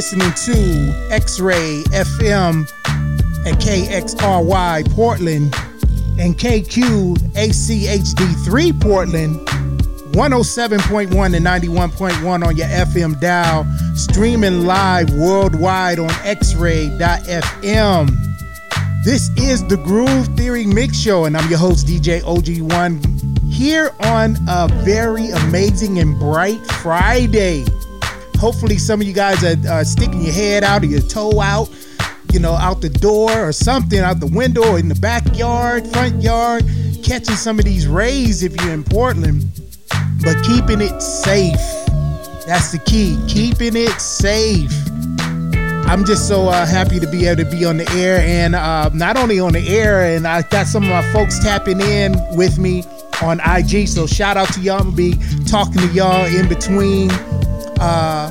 Listening 0.00 0.32
to 0.32 0.56
X 1.10 1.40
Ray 1.40 1.82
FM 1.90 2.66
at 3.44 3.60
KXRY 3.60 4.90
Portland 4.94 5.54
and 6.18 6.38
KQ 6.38 7.18
ACHD3 7.34 8.80
Portland, 8.80 9.36
107.1 10.16 11.36
and 11.36 11.44
91.1 11.44 12.46
on 12.46 12.56
your 12.56 12.66
FM 12.68 13.20
dial, 13.20 13.66
streaming 13.94 14.64
live 14.64 15.12
worldwide 15.12 15.98
on 15.98 16.08
xray.fm. 16.08 18.08
This 19.04 19.28
is 19.36 19.66
the 19.66 19.76
Groove 19.76 20.28
Theory 20.28 20.64
Mix 20.64 20.98
Show, 20.98 21.26
and 21.26 21.36
I'm 21.36 21.46
your 21.50 21.58
host, 21.58 21.86
DJ 21.86 22.22
OG1, 22.22 23.52
here 23.52 23.92
on 24.00 24.38
a 24.48 24.66
very 24.82 25.28
amazing 25.28 25.98
and 25.98 26.18
bright 26.18 26.64
Friday. 26.80 27.66
Hopefully, 28.40 28.78
some 28.78 29.02
of 29.02 29.06
you 29.06 29.12
guys 29.12 29.44
are 29.44 29.54
uh, 29.68 29.84
sticking 29.84 30.22
your 30.22 30.32
head 30.32 30.64
out 30.64 30.82
or 30.82 30.86
your 30.86 31.02
toe 31.02 31.42
out, 31.42 31.68
you 32.32 32.40
know, 32.40 32.54
out 32.54 32.80
the 32.80 32.88
door 32.88 33.30
or 33.30 33.52
something, 33.52 33.98
out 33.98 34.18
the 34.18 34.26
window 34.28 34.66
or 34.66 34.78
in 34.78 34.88
the 34.88 34.94
backyard, 34.94 35.86
front 35.88 36.22
yard, 36.22 36.64
catching 37.04 37.34
some 37.34 37.58
of 37.58 37.66
these 37.66 37.86
rays 37.86 38.42
if 38.42 38.58
you're 38.62 38.72
in 38.72 38.82
Portland, 38.82 39.44
but 40.24 40.42
keeping 40.46 40.80
it 40.80 41.02
safe. 41.02 41.60
That's 42.46 42.72
the 42.72 42.80
key, 42.86 43.22
keeping 43.28 43.76
it 43.76 44.00
safe. 44.00 44.72
I'm 45.86 46.06
just 46.06 46.26
so 46.26 46.48
uh, 46.48 46.64
happy 46.64 46.98
to 46.98 47.06
be 47.06 47.26
able 47.26 47.44
to 47.44 47.50
be 47.50 47.66
on 47.66 47.76
the 47.76 47.90
air 47.90 48.20
and 48.20 48.54
uh, 48.54 48.88
not 48.94 49.18
only 49.18 49.38
on 49.38 49.52
the 49.52 49.68
air, 49.68 50.16
and 50.16 50.26
I 50.26 50.40
got 50.48 50.66
some 50.66 50.84
of 50.84 50.88
my 50.88 51.02
folks 51.12 51.40
tapping 51.40 51.82
in 51.82 52.16
with 52.38 52.58
me 52.58 52.84
on 53.20 53.38
IG. 53.40 53.86
So 53.86 54.06
shout 54.06 54.38
out 54.38 54.50
to 54.54 54.60
y'all. 54.62 54.78
I'm 54.78 54.94
gonna 54.94 54.96
be 54.96 55.18
talking 55.44 55.82
to 55.82 55.88
y'all 55.88 56.24
in 56.24 56.48
between 56.48 57.10
uh, 57.80 58.30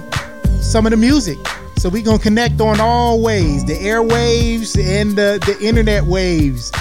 some 0.61 0.85
of 0.85 0.91
the 0.91 0.97
music. 0.97 1.37
So 1.77 1.89
we 1.89 2.01
gonna 2.01 2.19
connect 2.19 2.59
on 2.59 2.79
all 2.79 3.21
ways, 3.21 3.65
the 3.65 3.73
airwaves 3.73 4.77
and 4.77 5.15
the, 5.15 5.41
the 5.45 5.57
internet 5.65 6.03
waves. 6.03 6.71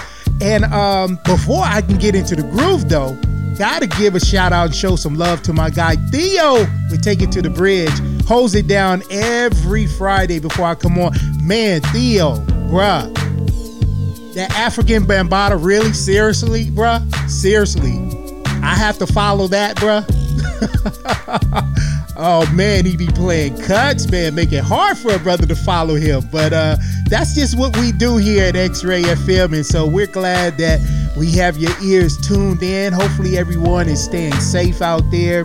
And 0.41 0.65
um, 0.65 1.19
before 1.25 1.63
I 1.65 1.83
can 1.83 1.99
get 1.99 2.15
into 2.15 2.37
the 2.37 2.43
groove 2.43 2.89
though, 2.89 3.17
gotta 3.57 3.87
give 3.87 4.15
a 4.15 4.21
shout 4.21 4.53
out 4.53 4.67
and 4.67 4.75
show 4.75 4.97
some 4.97 5.15
love 5.15 5.43
to 5.43 5.53
my 5.53 5.71
guy 5.71 5.97
Theo. 6.11 6.67
We 6.91 6.99
take 6.99 7.23
it 7.23 7.31
to 7.33 7.43
the 7.43 7.51
bridge, 7.51 7.93
holds 8.27 8.55
it 8.55 8.67
down 8.67 9.03
every 9.11 9.87
Friday 9.87 10.41
before 10.41 10.67
I 10.67 10.75
come 10.75 10.99
on. 10.99 11.13
Man, 11.47 11.81
Theo, 11.81 12.37
bruh. 12.69 13.15
That 14.35 14.51
Afrika 14.51 15.01
Bambaataa, 15.01 15.65
really? 15.65 15.93
Seriously, 15.93 16.67
bruh? 16.67 17.31
Seriously. 17.31 18.05
I 18.63 18.75
have 18.75 18.99
to 18.99 19.07
follow 19.07 19.47
that, 19.49 19.77
bruh. 19.77 20.05
oh 22.19 22.51
man, 22.53 22.85
he 22.85 22.97
be 22.97 23.07
playing 23.07 23.57
cuts, 23.63 24.11
man, 24.11 24.35
make 24.35 24.53
it 24.53 24.65
hard 24.65 24.99
for 24.99 25.15
a 25.15 25.19
brother 25.19 25.47
to 25.47 25.55
follow 25.55 25.95
him. 25.95 26.29
But 26.31 26.53
uh, 26.53 26.77
that's 27.09 27.35
just 27.35 27.57
what 27.57 27.77
we 27.79 27.93
do 27.93 28.17
here 28.17 28.45
at 28.45 28.57
X-Ray 28.57 29.03
FM, 29.03 29.55
and 29.55 29.65
so 29.65 29.87
we're 29.87 30.07
glad 30.09 30.59
that 30.59 30.81
we 31.17 31.31
have 31.33 31.57
your 31.57 31.73
ears 31.83 32.19
tuned 32.19 32.63
in. 32.63 32.93
Hopefully, 32.93 33.39
everyone 33.39 33.89
is 33.89 34.03
staying 34.03 34.35
safe 34.35 34.83
out 34.83 35.09
there. 35.11 35.45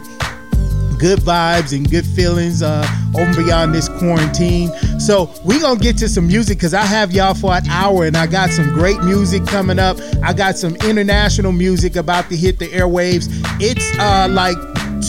Good 1.00 1.20
vibes 1.20 1.76
and 1.76 1.90
good 1.90 2.06
feelings 2.06 2.62
uh, 2.62 2.88
over 3.18 3.44
beyond 3.44 3.76
this 3.76 3.90
quarantine. 3.90 4.72
So 5.00 5.34
we 5.44 5.60
gonna 5.60 5.80
get 5.80 5.98
to 5.98 6.08
some 6.08 6.28
music 6.28 6.58
because 6.58 6.74
I 6.74 6.84
have 6.84 7.12
y'all 7.12 7.34
for 7.34 7.54
an 7.54 7.68
hour, 7.68 8.06
and 8.06 8.18
I 8.18 8.26
got 8.26 8.50
some 8.50 8.70
great 8.74 9.02
music 9.04 9.46
coming 9.46 9.80
up. 9.80 9.98
I 10.24 10.34
got 10.34 10.58
some 10.58 10.76
international 10.78 11.52
music 11.52 11.98
about 11.98 12.30
to 12.30 12.38
hit 12.38 12.58
the 12.58 12.68
airwaves. 12.68 13.28
It's 13.60 14.00
uh, 14.00 14.28
like 14.30 14.58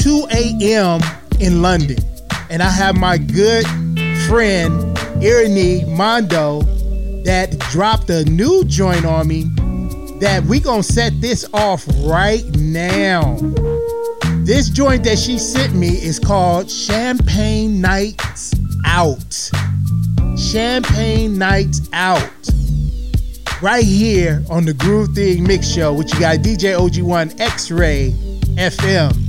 2 0.03 0.27
a.m. 0.33 1.01
in 1.41 1.63
London. 1.63 1.99
And 2.51 2.63
I 2.63 2.71
have 2.71 2.97
my 2.97 3.19
good 3.19 3.67
friend, 4.27 4.73
Irini 5.23 5.89
Mando, 5.89 6.63
that 7.25 7.59
dropped 7.71 8.11
a 8.11 8.25
new 8.25 8.65
joint 8.65 9.05
on 9.05 9.29
me 9.29 9.45
that 10.21 10.45
we 10.45 10.61
gonna 10.61 10.83
set 10.83 11.21
this 11.21 11.47
off 11.53 11.85
right 12.05 12.45
now. 12.57 13.37
This 14.45 14.69
joint 14.69 15.05
that 15.05 15.19
she 15.19 15.39
sent 15.39 15.75
me 15.75 15.89
is 15.89 16.19
called 16.19 16.71
Champagne 16.71 17.81
Nights 17.81 18.55
Out. 18.85 19.51
Champagne 20.39 21.39
Nights 21.39 21.89
Out. 21.93 22.31
Right 23.63 23.85
here 23.85 24.45
on 24.51 24.67
the 24.67 24.75
Groove 24.75 25.15
Theory 25.15 25.41
Mix 25.41 25.67
Show, 25.67 25.95
which 25.95 26.13
you 26.13 26.21
got 26.21 26.41
DJ 26.41 26.77
OG1 26.77 27.41
X 27.41 27.71
Ray 27.71 28.11
FM. 28.57 29.24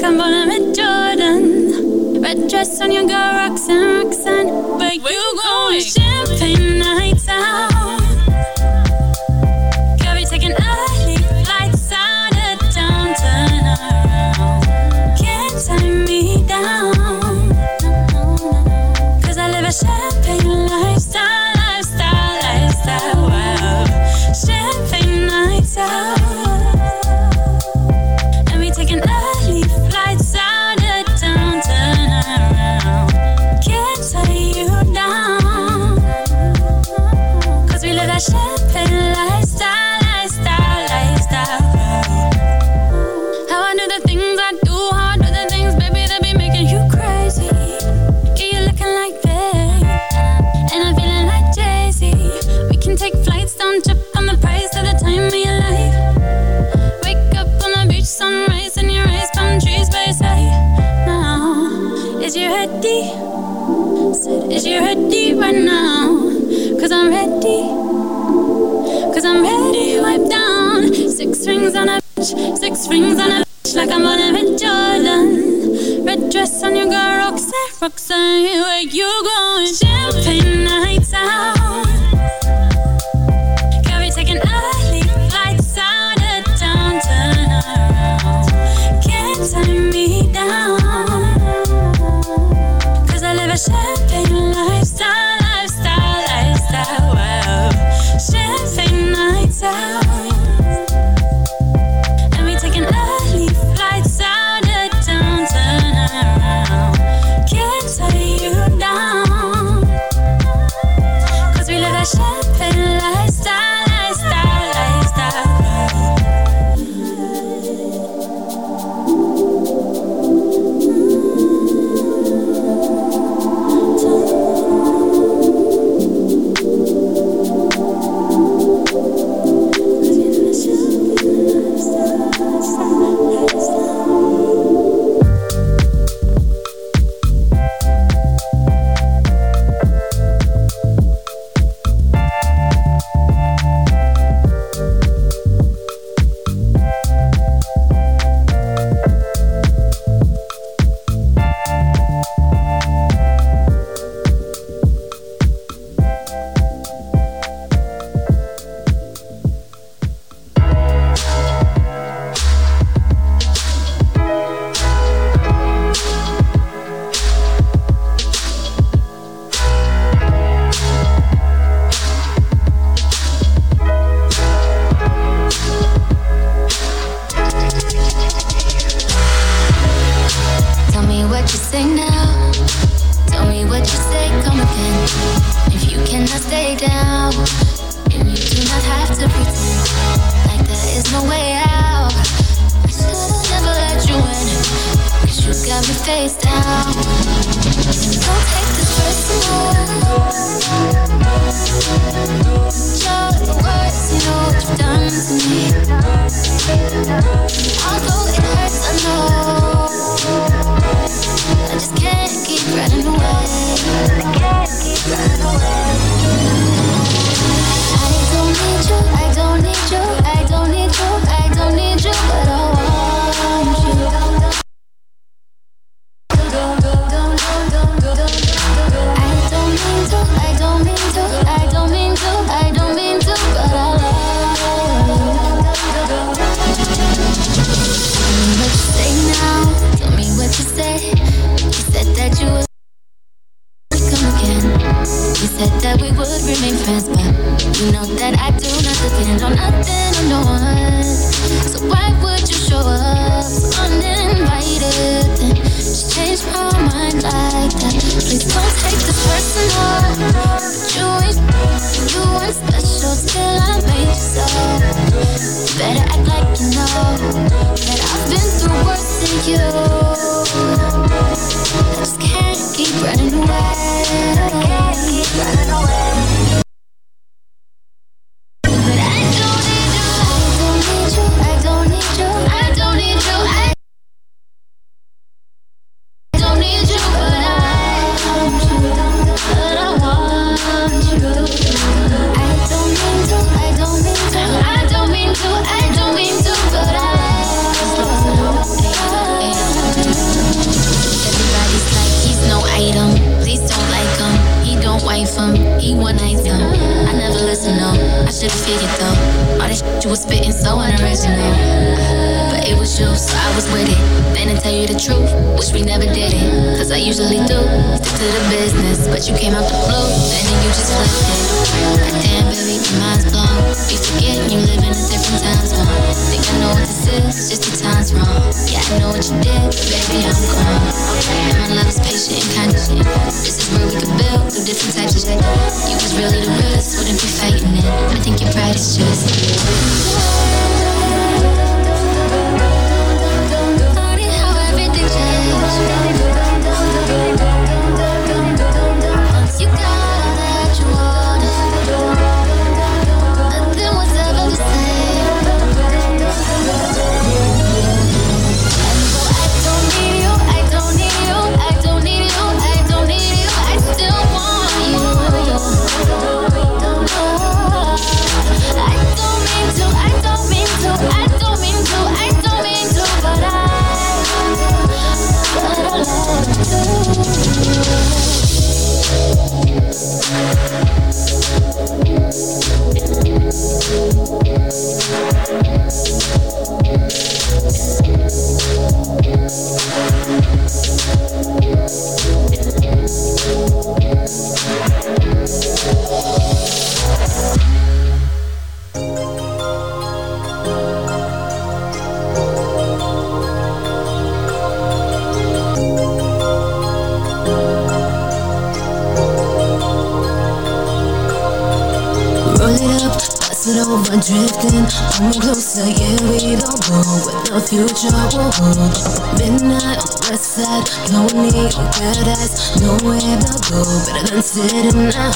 Like 0.00 0.12
I'm 0.12 0.16
born 0.16 0.48
with 0.48 0.74
Jordan. 0.74 2.22
Red 2.22 2.48
dress 2.48 2.80
on 2.80 2.90
your 2.92 3.06
girl, 3.06 3.34
Roxanne, 3.34 4.04
Roxanne. 4.04 4.48
Where 4.78 4.92
you 4.92 5.29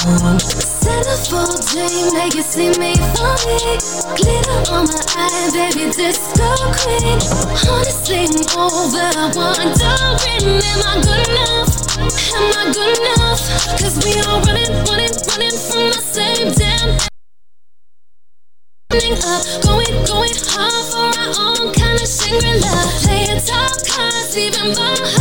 at 0.07 0.21
home. 0.21 0.39
Centerfold 0.39 1.65
dream, 1.73 2.13
make 2.15 2.35
you 2.35 2.43
see 2.43 2.71
me 2.79 2.95
for 3.17 3.35
me. 3.49 3.59
Glitter 4.17 4.61
on 4.73 4.85
my 4.85 5.01
eye, 5.17 5.51
baby, 5.53 5.91
disco 5.93 6.49
queen. 6.77 7.19
Honestly, 7.69 8.29
I'm 8.29 8.59
over, 8.59 9.09
wondering, 9.33 9.73
am 9.75 10.83
I 10.85 11.01
good 11.01 11.29
enough? 11.29 11.71
Am 11.99 12.53
I 12.53 12.73
good 12.73 12.99
enough? 12.99 13.41
Cause 13.81 13.97
we 14.05 14.21
all 14.29 14.41
running, 14.43 14.73
running, 14.89 15.15
running 15.29 15.57
from 15.57 15.91
the 15.91 16.01
same 16.01 16.53
damn 16.53 16.99
up, 18.95 19.21
uh, 19.25 19.61
going, 19.63 19.97
going 20.07 20.37
hard 20.55 20.85
for 20.87 21.11
our 21.19 21.33
own 21.41 21.73
kind 21.75 21.99
of 22.01 22.07
Shangri-La. 22.07 22.73
Playing 23.03 23.41
top 23.43 23.75
cards, 23.87 24.37
leaving 24.37 24.71
my 24.77 24.95
heart 24.95 25.14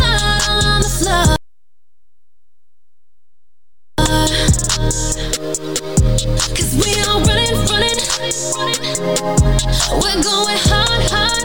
We're 8.94 10.22
going 10.22 10.60
hard, 10.70 11.02
hard, 11.10 11.42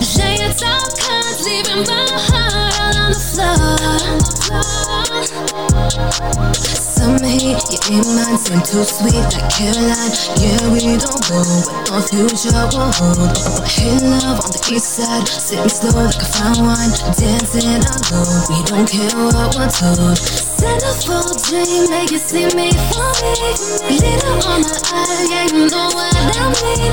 Playing 0.00 0.56
top 0.56 0.88
cards, 0.96 1.44
leaving 1.44 1.84
my 1.84 2.08
heart 2.24 2.72
all 2.80 2.96
on 3.04 3.12
the 3.12 3.20
floor. 3.20 3.76
Some 6.56 7.20
hate, 7.20 7.60
yeah, 7.68 7.92
ain't 7.92 8.08
mine 8.16 8.38
seem 8.38 8.62
too 8.64 8.80
sweet 8.84 9.28
like 9.28 9.52
Caroline. 9.52 10.16
Yeah, 10.40 10.72
we 10.72 10.96
don't 10.96 11.20
know 11.28 11.44
what 11.92 12.08
the 12.08 12.24
future 12.24 12.64
will 12.72 12.88
hold. 12.96 13.36
Hey, 13.68 14.00
love 14.00 14.40
on 14.40 14.50
the 14.56 14.60
east 14.72 14.88
side, 14.96 15.28
sitting 15.28 15.68
slow 15.68 16.00
like 16.00 16.16
a 16.16 16.24
fine 16.24 16.64
wine, 16.64 16.92
dancing 17.12 17.84
alone. 17.84 18.40
We 18.48 18.64
don't 18.64 18.88
care 18.88 19.12
what 19.20 19.52
we're 19.52 19.68
told. 19.68 20.53
Centerfold 20.64 21.36
dream, 21.44 21.84
make 21.90 22.10
you 22.10 22.16
see 22.16 22.46
me 22.56 22.72
for 22.88 23.12
me. 23.20 23.36
Glitter 23.84 24.32
on 24.48 24.64
my 24.64 24.72
eye, 24.96 25.28
yeah, 25.28 25.44
you 25.52 25.68
know 25.68 25.92
what 25.92 26.08
I 26.16 26.48
mean. 26.56 26.88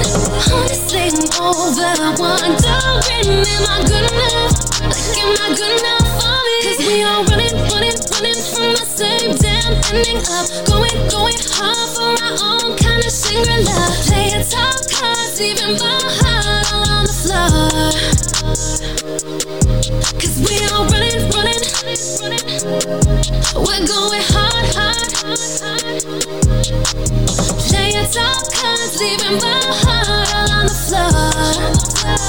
Honestly, 0.52 1.08
I'm 1.08 1.24
over, 1.40 1.88
wondering, 2.20 3.48
am 3.48 3.64
I 3.72 3.80
good 3.88 4.12
enough? 4.12 4.60
Like, 4.84 5.16
am 5.24 5.40
I 5.40 5.56
good 5.56 5.72
enough 5.80 6.04
for 6.20 6.36
me? 6.44 6.68
Cause 6.68 6.84
we 6.84 7.00
all 7.08 7.24
running, 7.32 7.56
running, 7.72 7.96
running 8.12 8.44
from 8.44 8.76
the 8.76 8.84
same 8.84 9.40
damn 9.40 9.80
ending 9.96 10.20
up. 10.28 10.52
Going, 10.68 10.92
going 11.08 11.40
hard 11.56 11.96
for 11.96 12.12
our 12.28 12.36
own 12.44 12.76
kind 12.76 13.00
of 13.00 13.08
Shangri-La. 13.08 13.72
Playing 14.04 14.44
top 14.52 14.84
cards, 14.92 15.40
leaving 15.40 15.80
my 15.80 15.96
heart 16.20 16.76
on 16.76 17.08
the 17.08 17.16
floor. 17.16 17.72
We 20.42 20.56
all 20.74 20.86
running, 20.88 21.30
running, 21.30 21.62
running. 22.20 22.46
We're 23.54 23.86
going 23.86 24.24
hard, 24.34 24.68
hard, 24.76 25.12
hard. 25.22 26.02
Playing 27.70 28.08
top 28.12 28.44
cards, 28.54 28.94
leaving 29.00 29.38
my 29.38 29.62
heart 29.82 30.10
all 30.34 30.52
on 30.58 30.66
the 30.66 30.74
floor. 30.88 32.22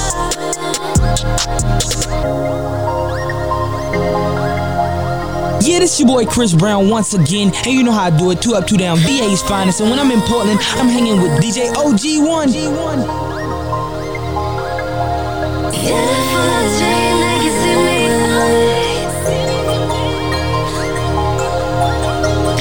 Yeah, 5.61 5.79
this 5.79 5.99
your 5.99 6.07
boy 6.07 6.25
Chris 6.25 6.53
Brown 6.53 6.89
once 6.89 7.13
again, 7.13 7.51
and 7.55 7.67
you 7.67 7.83
know 7.83 7.91
how 7.91 8.03
I 8.03 8.09
do 8.09 8.31
it. 8.31 8.41
Two 8.41 8.53
up, 8.53 8.67
two 8.67 8.77
down, 8.77 8.97
VA's 8.97 9.41
finest. 9.41 9.79
And 9.81 9.89
when 9.89 9.99
I'm 9.99 10.11
in 10.11 10.21
Portland, 10.21 10.59
I'm 10.73 10.87
hanging 10.87 11.21
with 11.21 11.41
DJ 11.41 11.71
OG1. 11.73 12.53
Yeah, 15.73 15.95
leaving 15.95 16.91
my 16.91 17.02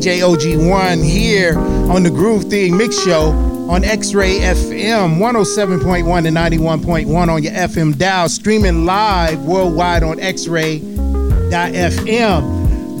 DJ 0.00 0.22
OG1 0.22 1.04
here 1.04 1.56
on 1.88 2.02
the 2.02 2.10
Groove 2.10 2.44
Theory 2.44 2.72
Mix 2.72 3.00
Show 3.00 3.49
on 3.70 3.84
X-Ray 3.84 4.40
FM 4.40 5.18
107.1 5.18 6.26
and 6.26 6.36
91.1 6.36 7.28
on 7.28 7.40
your 7.40 7.52
FM 7.52 7.96
dial, 7.96 8.28
streaming 8.28 8.84
live 8.84 9.44
worldwide 9.44 10.02
on 10.02 10.18
X-Ray.fm. 10.18 11.54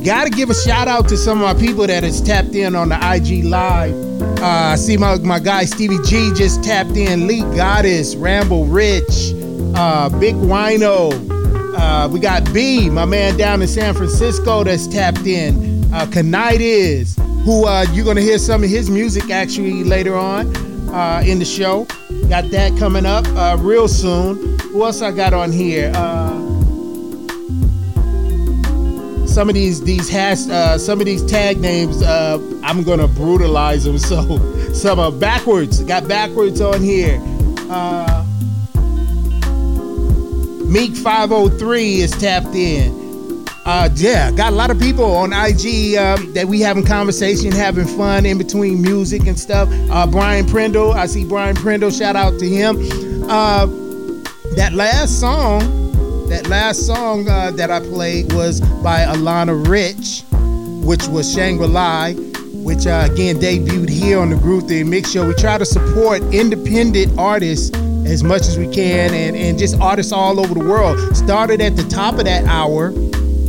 Got 0.04 0.24
to 0.24 0.30
give 0.30 0.48
a 0.48 0.54
shout 0.54 0.86
out 0.86 1.08
to 1.08 1.16
some 1.16 1.42
of 1.42 1.56
my 1.56 1.60
people 1.60 1.88
that 1.88 2.04
has 2.04 2.22
tapped 2.22 2.54
in 2.54 2.76
on 2.76 2.88
the 2.88 2.94
IG 2.94 3.46
live. 3.46 3.92
Uh, 4.22 4.44
I 4.44 4.76
see 4.76 4.96
my, 4.96 5.18
my 5.18 5.40
guy 5.40 5.64
Stevie 5.64 5.98
G 6.04 6.30
just 6.34 6.62
tapped 6.62 6.96
in. 6.96 7.26
Lee 7.26 7.40
Goddess, 7.56 8.14
Ramble 8.14 8.66
Rich, 8.66 9.32
uh, 9.74 10.08
Big 10.20 10.36
Wino. 10.36 11.10
Uh, 11.76 12.08
we 12.08 12.20
got 12.20 12.44
B, 12.54 12.88
my 12.88 13.06
man 13.06 13.36
down 13.36 13.60
in 13.60 13.66
San 13.66 13.92
Francisco, 13.92 14.62
that's 14.62 14.86
tapped 14.86 15.26
in 15.26 15.82
uh, 15.92 16.06
Kanight 16.06 16.60
who 17.44 17.66
uh, 17.66 17.86
you're 17.92 18.04
gonna 18.04 18.20
hear 18.20 18.38
some 18.38 18.62
of 18.62 18.70
his 18.70 18.90
music 18.90 19.30
actually 19.30 19.84
later 19.84 20.16
on 20.16 20.54
uh, 20.90 21.22
in 21.24 21.38
the 21.38 21.44
show. 21.44 21.86
Got 22.28 22.50
that 22.50 22.76
coming 22.78 23.06
up 23.06 23.26
uh, 23.28 23.56
real 23.60 23.88
soon. 23.88 24.58
Who 24.58 24.84
else 24.84 25.02
I 25.02 25.10
got 25.10 25.32
on 25.32 25.52
here? 25.52 25.90
Uh, 25.94 26.38
some 29.26 29.48
of 29.48 29.54
these 29.54 29.82
these 29.82 30.08
hash 30.08 30.48
uh, 30.48 30.76
some 30.76 31.00
of 31.00 31.06
these 31.06 31.24
tag 31.24 31.60
names 31.60 32.02
uh, 32.02 32.38
I'm 32.62 32.82
gonna 32.82 33.08
brutalize 33.08 33.84
them. 33.84 33.98
So 34.10 34.72
some 34.72 34.98
are 34.98 35.12
backwards. 35.12 35.82
Got 35.82 36.08
backwards 36.08 36.60
on 36.60 36.82
here. 36.82 37.18
Meek 40.70 40.94
503 40.94 42.00
is 42.00 42.12
tapped 42.12 42.54
in. 42.54 43.09
Uh, 43.72 43.88
yeah, 43.94 44.32
got 44.32 44.52
a 44.52 44.56
lot 44.56 44.68
of 44.68 44.80
people 44.80 45.04
on 45.14 45.32
IG 45.32 45.94
um, 45.94 46.32
that 46.32 46.44
we 46.48 46.60
having 46.60 46.84
conversation, 46.84 47.52
having 47.52 47.86
fun 47.86 48.26
in 48.26 48.36
between 48.36 48.82
music 48.82 49.28
and 49.28 49.38
stuff. 49.38 49.68
Uh, 49.92 50.04
Brian 50.08 50.44
Prindle, 50.44 50.92
I 50.92 51.06
see 51.06 51.24
Brian 51.24 51.54
Prindle. 51.54 51.92
Shout 51.92 52.16
out 52.16 52.36
to 52.40 52.48
him. 52.48 52.78
Uh, 53.30 53.66
that 54.56 54.72
last 54.72 55.20
song, 55.20 55.60
that 56.28 56.48
last 56.48 56.84
song 56.84 57.28
uh, 57.28 57.52
that 57.52 57.70
I 57.70 57.78
played 57.78 58.32
was 58.32 58.60
by 58.82 59.02
Alana 59.02 59.54
Rich, 59.68 60.24
which 60.84 61.06
was 61.06 61.32
Shangri 61.32 61.68
La, 61.68 62.10
which 62.64 62.88
uh, 62.88 63.06
again 63.08 63.36
debuted 63.36 63.88
here 63.88 64.18
on 64.18 64.30
the 64.30 64.36
Groove 64.36 64.64
Theory 64.64 64.82
Mix 64.82 65.12
Show. 65.12 65.28
We 65.28 65.34
try 65.34 65.58
to 65.58 65.64
support 65.64 66.22
independent 66.34 67.16
artists 67.16 67.70
as 68.04 68.24
much 68.24 68.42
as 68.48 68.58
we 68.58 68.66
can, 68.66 69.14
and 69.14 69.36
and 69.36 69.56
just 69.56 69.78
artists 69.80 70.10
all 70.10 70.40
over 70.40 70.54
the 70.54 70.68
world. 70.68 71.16
Started 71.16 71.60
at 71.60 71.76
the 71.76 71.84
top 71.84 72.14
of 72.14 72.24
that 72.24 72.44
hour 72.46 72.92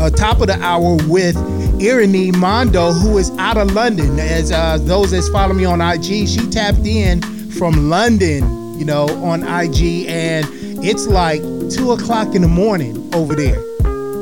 uh, 0.02 0.10
top 0.10 0.42
of 0.42 0.48
the 0.48 0.60
hour 0.62 0.98
with 1.08 1.36
Irini 1.80 2.36
Mando, 2.36 2.92
who 2.92 3.20
is 3.20 3.30
out 3.38 3.58
of 3.58 3.72
London. 3.74 4.20
As 4.20 4.52
uh, 4.52 4.80
those 4.80 5.12
that 5.12 5.30
follow 5.32 5.54
me 5.54 5.64
on 5.66 5.80
IG, 5.80 6.28
she 6.28 6.50
tapped 6.50 6.86
in 6.86 7.22
from 7.52 7.90
London, 7.90 8.80
you 8.80 8.86
know, 8.86 9.06
on 9.24 9.44
IG, 9.44 10.08
and 10.08 10.46
it's 10.84 11.06
like 11.06 11.42
two 11.70 11.92
o'clock 11.92 12.34
in 12.34 12.42
the 12.42 12.48
morning 12.48 13.14
over 13.14 13.36
there. 13.36 13.62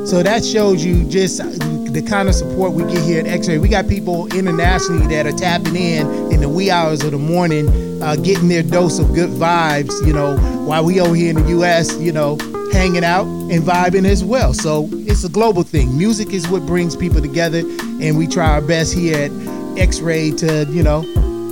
So 0.06 0.22
that 0.22 0.44
shows 0.44 0.84
you 0.84 1.08
just 1.08 1.38
the 1.38 2.02
kind 2.02 2.28
of 2.28 2.34
support 2.34 2.72
we 2.72 2.84
get 2.84 3.02
here 3.02 3.20
at 3.20 3.26
X-Ray. 3.26 3.58
We 3.58 3.68
got 3.68 3.88
people 3.88 4.26
internationally 4.34 5.06
that 5.08 5.26
are 5.26 5.32
tapping 5.32 5.76
in 5.76 6.06
in 6.30 6.40
the 6.40 6.48
wee 6.48 6.70
hours 6.70 7.02
of 7.02 7.12
the 7.12 7.18
morning, 7.18 8.02
uh, 8.02 8.16
getting 8.16 8.48
their 8.48 8.62
dose 8.62 8.98
of 8.98 9.14
good 9.14 9.30
vibes. 9.30 10.06
You 10.06 10.12
know, 10.12 10.36
while 10.66 10.84
we 10.84 11.00
over 11.00 11.14
here 11.14 11.30
in 11.30 11.42
the 11.42 11.48
U.S., 11.50 11.96
you 11.98 12.12
know, 12.12 12.36
hanging 12.72 13.04
out 13.04 13.39
and 13.50 13.64
vibing 13.64 14.06
as 14.06 14.22
well. 14.22 14.54
So 14.54 14.88
it's 14.92 15.24
a 15.24 15.28
global 15.28 15.62
thing. 15.64 15.96
Music 15.98 16.32
is 16.32 16.48
what 16.48 16.64
brings 16.66 16.94
people 16.94 17.20
together, 17.20 17.58
and 18.00 18.16
we 18.16 18.26
try 18.26 18.52
our 18.52 18.60
best 18.60 18.94
here 18.94 19.24
at 19.24 19.78
X 19.78 20.00
Ray 20.00 20.30
to, 20.32 20.64
you 20.70 20.82
know, 20.82 21.02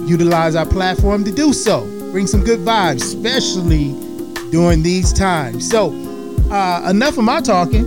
utilize 0.06 0.54
our 0.54 0.66
platform 0.66 1.24
to 1.24 1.32
do 1.32 1.52
so. 1.52 1.80
Bring 2.12 2.26
some 2.26 2.44
good 2.44 2.60
vibes, 2.60 3.02
especially 3.02 3.92
during 4.50 4.82
these 4.82 5.12
times. 5.12 5.68
So, 5.68 5.90
uh, 6.50 6.88
enough 6.88 7.18
of 7.18 7.24
my 7.24 7.40
talking. 7.40 7.84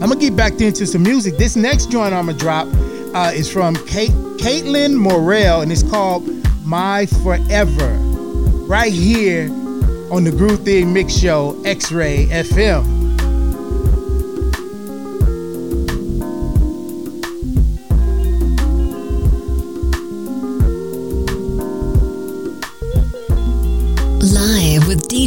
I'm 0.00 0.08
gonna 0.08 0.16
get 0.20 0.36
back 0.36 0.60
into 0.60 0.86
some 0.86 1.02
music. 1.02 1.36
This 1.36 1.54
next 1.54 1.90
joint 1.90 2.14
I'm 2.14 2.26
gonna 2.26 2.38
drop 2.38 2.66
uh, 3.14 3.32
is 3.34 3.50
from 3.50 3.74
Kate, 3.86 4.12
Kaitlyn 4.38 4.94
Morell, 4.94 5.60
and 5.60 5.70
it's 5.70 5.82
called 5.82 6.26
My 6.64 7.06
Forever. 7.06 7.94
Right 8.68 8.92
here 8.92 9.48
on 10.10 10.24
the 10.24 10.30
Groove 10.30 10.64
Theory 10.64 10.84
Mix 10.84 11.14
Show, 11.14 11.60
X 11.64 11.92
Ray 11.92 12.26
FM. 12.26 12.97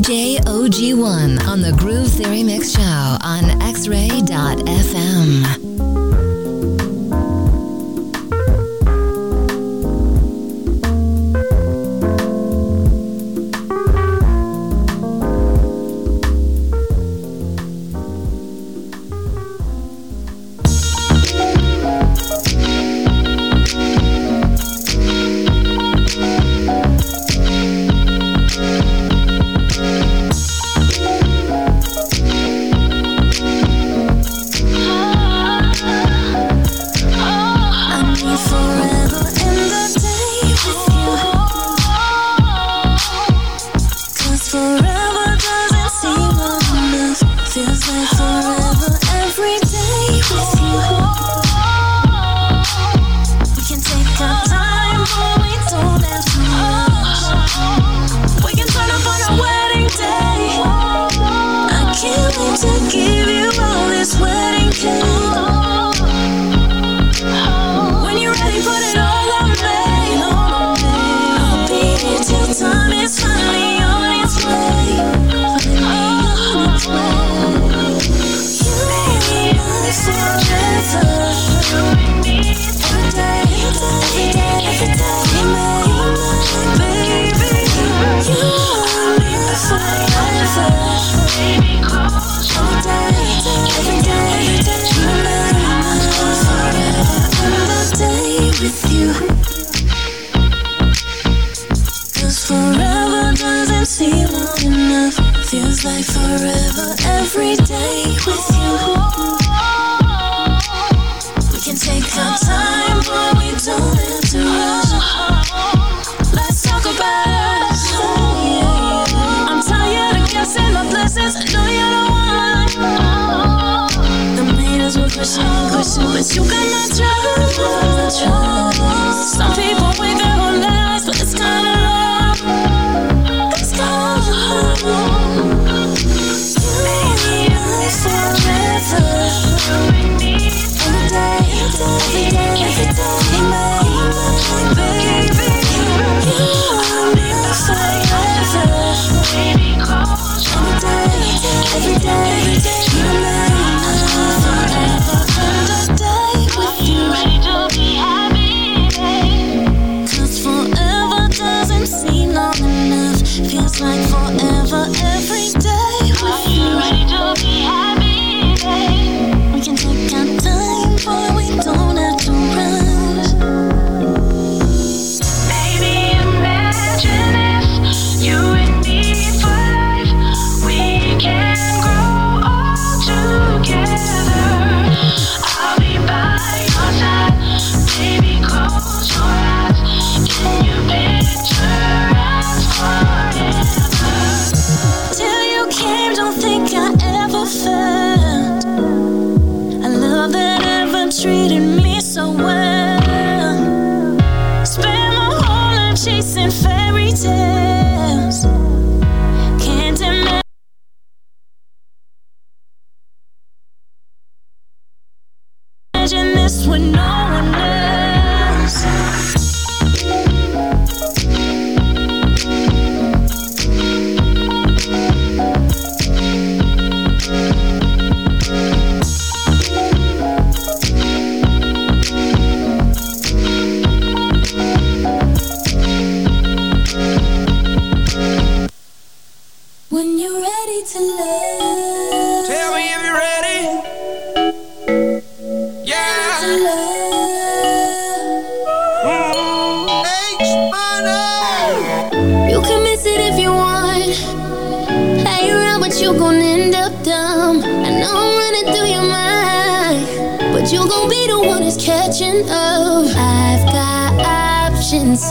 DJ 0.01 0.37
OG1 0.45 1.47
on 1.47 1.61
the 1.61 1.71
Groove 1.73 2.07
Theory 2.07 2.41
Mix 2.41 2.71
Show 2.71 2.81
on 2.81 3.43
xray.fm. 3.59 4.11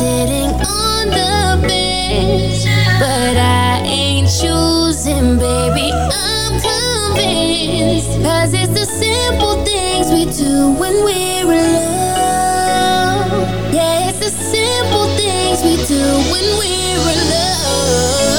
sitting 0.01 0.51
on 0.65 1.09
the 1.09 1.61
bench, 1.69 2.65
but 2.99 3.37
I 3.37 3.83
ain't 3.85 4.29
choosing, 4.41 5.37
baby. 5.37 5.93
I'm 5.93 6.53
convinced, 6.73 8.13
cause 8.25 8.55
it's 8.55 8.73
the 8.81 8.87
simple 8.87 9.63
things 9.63 10.11
we 10.11 10.25
do 10.43 10.73
when 10.81 10.95
we're 11.05 11.53
alone. 11.53 13.45
Yeah, 13.77 14.09
it's 14.09 14.21
the 14.25 14.31
simple 14.31 15.07
things 15.21 15.63
we 15.69 15.77
do 15.85 16.03
when 16.33 16.47
we're 16.61 17.05
alone. 17.17 18.30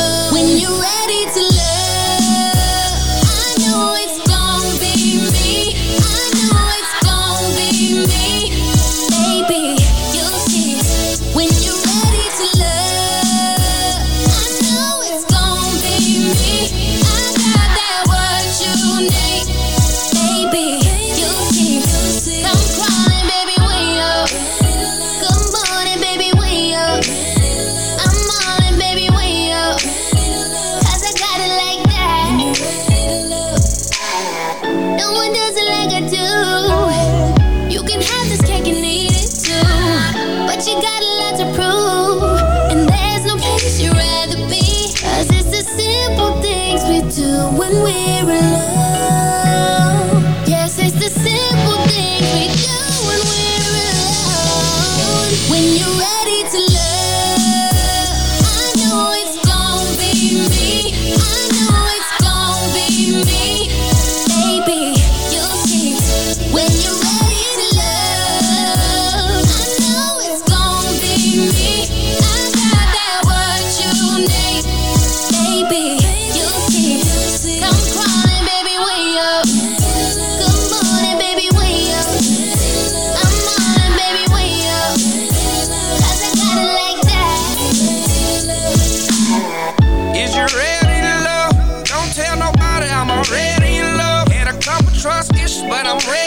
Ready 95.83 96.20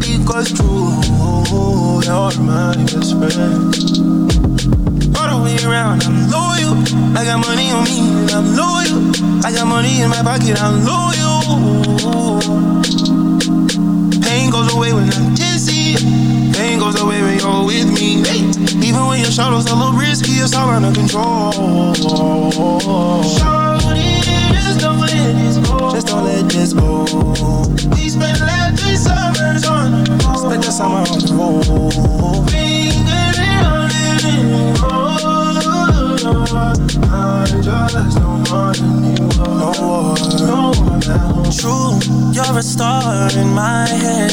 Because 0.00 0.48
true, 0.54 0.96
you're 2.04 2.40
my 2.40 2.74
best 2.88 3.12
friend. 3.18 3.74
All 5.14 5.28
the 5.28 5.40
way 5.44 5.56
around, 5.62 6.02
I'm 6.04 6.30
loyal. 6.30 6.74
I 7.16 7.24
got 7.24 7.38
money 7.46 7.70
on 7.70 7.84
me, 7.84 8.00
I'm 8.32 8.56
loyal. 8.56 9.44
I 9.44 9.52
got 9.52 9.66
money 9.66 10.00
in 10.00 10.08
my 10.08 10.22
pocket, 10.22 10.56
I'm 10.58 10.84
loyal. 10.86 12.40
Pain 14.22 14.50
goes 14.50 14.72
away 14.74 14.94
when 14.94 15.12
I'm 15.12 15.34
dizzy. 15.34 15.96
Pain 16.54 16.78
goes 16.78 16.98
away 16.98 17.20
when 17.20 17.38
you're 17.38 17.64
with 17.66 17.92
me. 17.92 18.22
Even 18.86 19.06
when 19.06 19.20
your 19.20 19.30
shadow's 19.30 19.70
a 19.70 19.74
little 19.74 19.92
risky, 19.92 20.32
it's 20.32 20.54
all 20.54 20.70
under 20.70 20.92
control. 20.98 21.52
Just 25.24 25.32
don't 25.32 25.32
let 25.32 25.40
this 25.40 25.56
go. 25.56 25.90
Just 25.90 26.06
don't 26.06 26.24
let 26.24 26.44
this 26.50 26.72
go. 26.74 27.04
We 27.96 28.08
spent 28.10 28.40
last 28.40 28.82
three 28.82 28.96
summers 28.96 29.64
on 29.64 30.04
the 30.04 30.10
road. 30.22 30.36
Spent 30.36 30.64
the 30.64 30.70
summer 30.70 30.96
on 30.96 31.18
the 31.18 31.32
road. 31.32 31.64
Fingering 32.50 33.64
on 33.64 33.88
it, 33.88 34.76
I 37.10 37.46
just 37.46 38.18
don't 38.18 38.50
want 38.50 38.80
anymore. 38.82 39.48
No 39.60 39.72
more, 39.80 40.14
no 40.44 40.72
now. 41.08 41.48
True, 41.50 41.96
you're 42.34 42.58
a 42.58 42.62
star 42.62 43.30
in 43.38 43.48
my 43.48 43.88
head. 43.88 44.32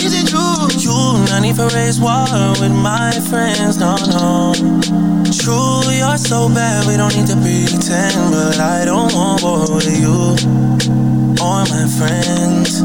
Is 0.00 0.12
it 0.12 0.26
true? 0.26 0.66
True, 0.82 1.24
no 1.30 1.38
need 1.40 1.54
for 1.54 1.68
race 1.68 2.00
war 2.00 2.26
with 2.60 2.72
my 2.72 3.12
friends. 3.30 3.78
No, 3.78 3.94
no. 4.10 5.13
True, 5.32 5.80
you're 5.92 6.16
so 6.18 6.48
bad, 6.48 6.86
we 6.86 6.96
don't 6.96 7.14
need 7.16 7.26
to 7.28 7.36
pretend. 7.36 8.32
But 8.32 8.58
I 8.58 8.84
don't 8.84 9.12
want 9.14 9.42
war 9.42 9.66
with 9.74 9.86
you 9.88 10.36
or 11.40 11.64
my 11.64 11.86
friends. 11.98 12.82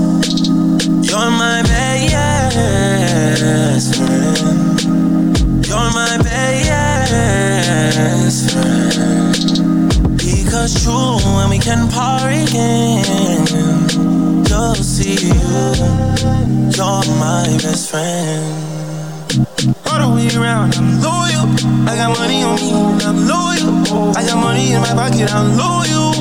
You're 1.08 1.32
my 1.32 1.62
best 1.64 3.96
friend. 3.96 5.66
You're 5.66 5.92
my 5.92 6.18
best 6.24 8.52
friend. 8.52 10.18
Because 10.18 10.74
true, 10.84 11.18
when 11.36 11.50
we 11.50 11.60
can 11.60 11.88
party 11.90 12.44
again, 12.44 13.46
you'll 14.48 14.76
see 14.76 15.16
you. 15.28 15.34
You're 16.76 17.04
my 17.20 17.58
best 17.62 17.90
friend. 17.92 18.69
Way 20.16 20.28
around, 20.36 20.76
I'm 20.76 21.02
loyal. 21.02 21.46
I 21.88 21.96
got 21.96 22.18
money 22.18 22.44
on 22.44 22.56
me, 22.56 22.72
I'm 23.06 23.28
loyal. 23.28 24.18
I 24.18 24.26
got 24.26 24.38
money 24.42 24.74
in 24.74 24.82
my 24.82 24.94
pocket, 24.94 25.30
I'm 25.32 25.56
loyal. 25.56 26.14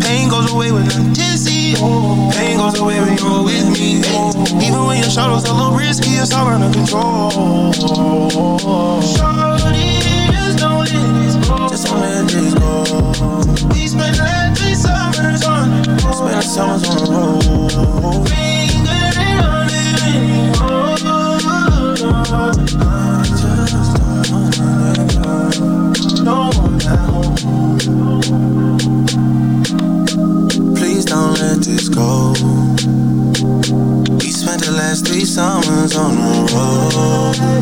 Pain 0.00 0.28
goes 0.28 0.52
away 0.52 0.72
when 0.72 0.86
I'm 0.92 1.12
dizzy. 1.12 1.74
Pain 2.36 2.58
goes 2.58 2.78
away 2.78 3.00
when 3.00 3.16
you're 3.18 3.42
with 3.44 3.68
me. 3.72 4.00
Even 4.64 4.84
when 4.86 4.98
your 5.00 5.10
shadow's 5.10 5.44
a 5.48 5.52
little 5.52 5.72
risky, 5.76 6.10
it's 6.10 6.32
all 6.32 6.46
under 6.46 6.70
control. 6.72 7.72
Just 10.50 10.58
don't 10.58 10.80
let 10.80 11.14
this 11.14 11.34
go. 11.44 11.68
Just 11.68 11.86
go. 12.58 12.72
We 13.72 13.88
last 14.20 14.60
three 14.60 14.74
summers 14.74 15.44
on 15.44 15.82
the 15.82 15.92
road. 16.04 16.14
Spent 16.14 16.44
summers 16.44 16.84
on 16.88 16.96
the 16.98 17.10
road. 17.10 17.36
Summers 35.36 35.94
on 35.94 36.14
the 36.16 36.52
road. 36.54 37.55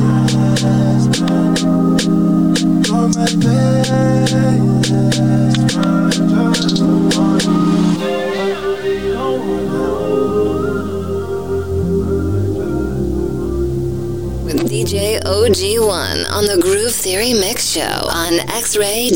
On 16.35 16.47
the 16.47 16.59
Groove 16.61 16.92
Theory 16.92 17.33
Mix 17.33 17.70
Show 17.70 17.81
on 17.83 18.33
xray.fm. 18.49 19.14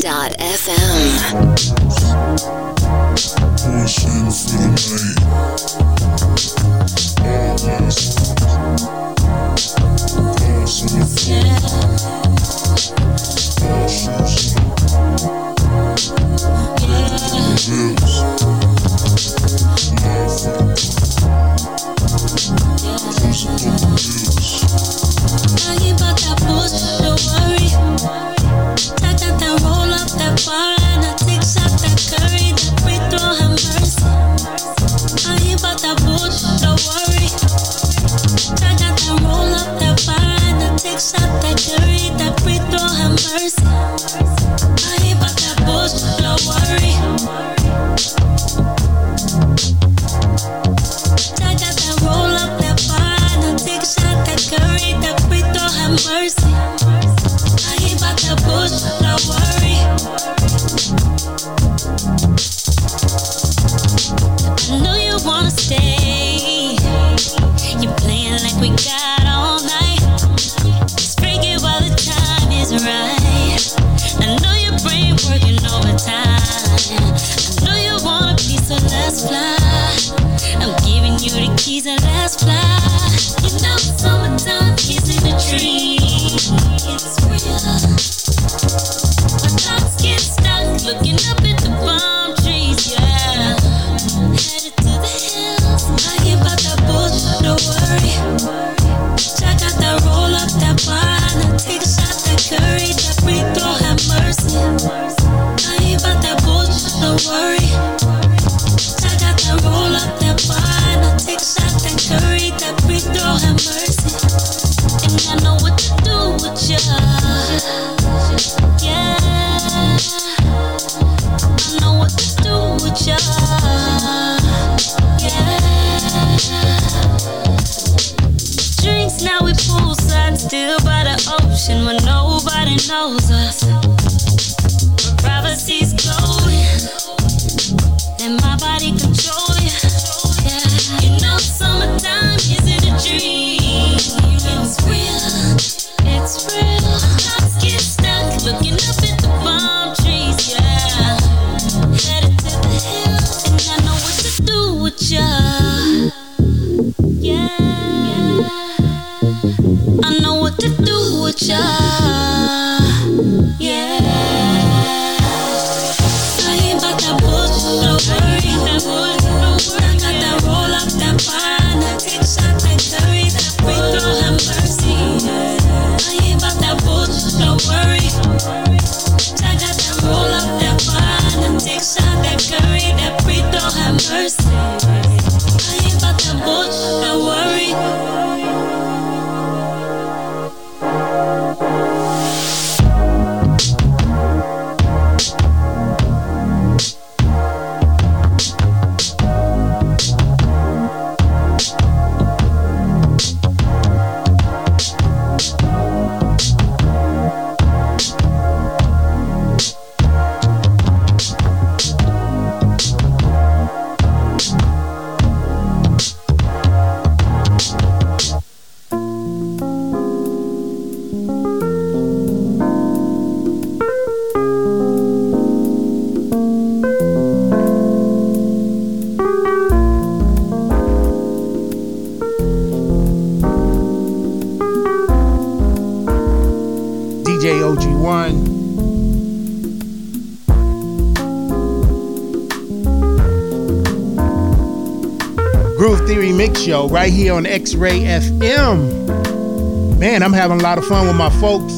Show 246.69 246.87
right 246.87 247.11
here 247.11 247.33
on 247.33 247.47
X 247.47 247.73
Ray 247.73 248.01
FM. 248.01 249.97
Man, 249.97 250.21
I'm 250.21 250.31
having 250.31 250.59
a 250.59 250.61
lot 250.61 250.77
of 250.77 250.85
fun 250.85 251.07
with 251.07 251.15
my 251.15 251.31
folks 251.41 251.77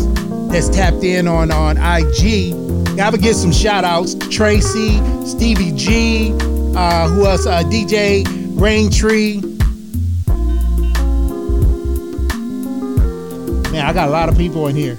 that's 0.52 0.68
tapped 0.68 1.02
in 1.06 1.30
on, 1.30 1.50
on 1.50 1.78
IG. 1.78 2.98
Gotta 2.98 3.18
get 3.18 3.36
some 3.36 3.54
shout 3.54 3.86
outs 3.86 4.16
Tracy, 4.16 5.00
Stevie 5.26 5.72
G, 5.78 6.34
uh, 6.76 7.08
who 7.08 7.26
else? 7.26 7.46
Uh, 7.46 7.64
DJ 7.64 8.26
Raintree. 8.58 9.42
Man, 13.72 13.86
I 13.86 13.94
got 13.94 14.10
a 14.10 14.12
lot 14.12 14.28
of 14.28 14.38
people 14.38 14.68
in 14.68 14.76
here. 14.76 14.98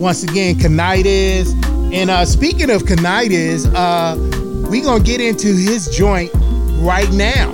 once 0.00 0.22
again 0.22 0.54
Kanide-is. 0.54 1.52
And 1.92 2.08
uh, 2.08 2.24
speaking 2.24 2.70
of 2.70 2.84
Kanide-is, 2.84 3.66
uh, 3.66 4.29
we 4.70 4.80
gonna 4.80 5.02
get 5.02 5.20
into 5.20 5.48
his 5.48 5.88
joint 5.88 6.30
right 6.78 7.10
now. 7.10 7.50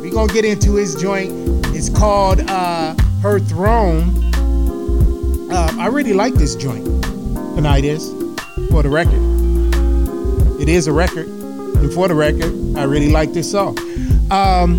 we 0.00 0.10
gonna 0.10 0.32
get 0.32 0.44
into 0.44 0.76
his 0.76 0.94
joint. 0.94 1.32
It's 1.74 1.88
called 1.88 2.40
uh, 2.48 2.94
Her 3.20 3.40
Throne. 3.40 4.14
Uh, 5.50 5.74
I 5.76 5.88
really 5.88 6.12
like 6.12 6.34
this 6.34 6.54
joint, 6.54 6.86
Kanide-is, 7.56 8.10
for 8.70 8.84
the 8.84 8.88
record. 8.88 10.60
It 10.60 10.68
is 10.68 10.86
a 10.86 10.92
record. 10.92 11.26
And 11.26 11.92
for 11.92 12.06
the 12.06 12.14
record, 12.14 12.54
I 12.76 12.84
really 12.84 13.10
like 13.10 13.32
this 13.32 13.50
song. 13.50 13.76
Um, 14.30 14.78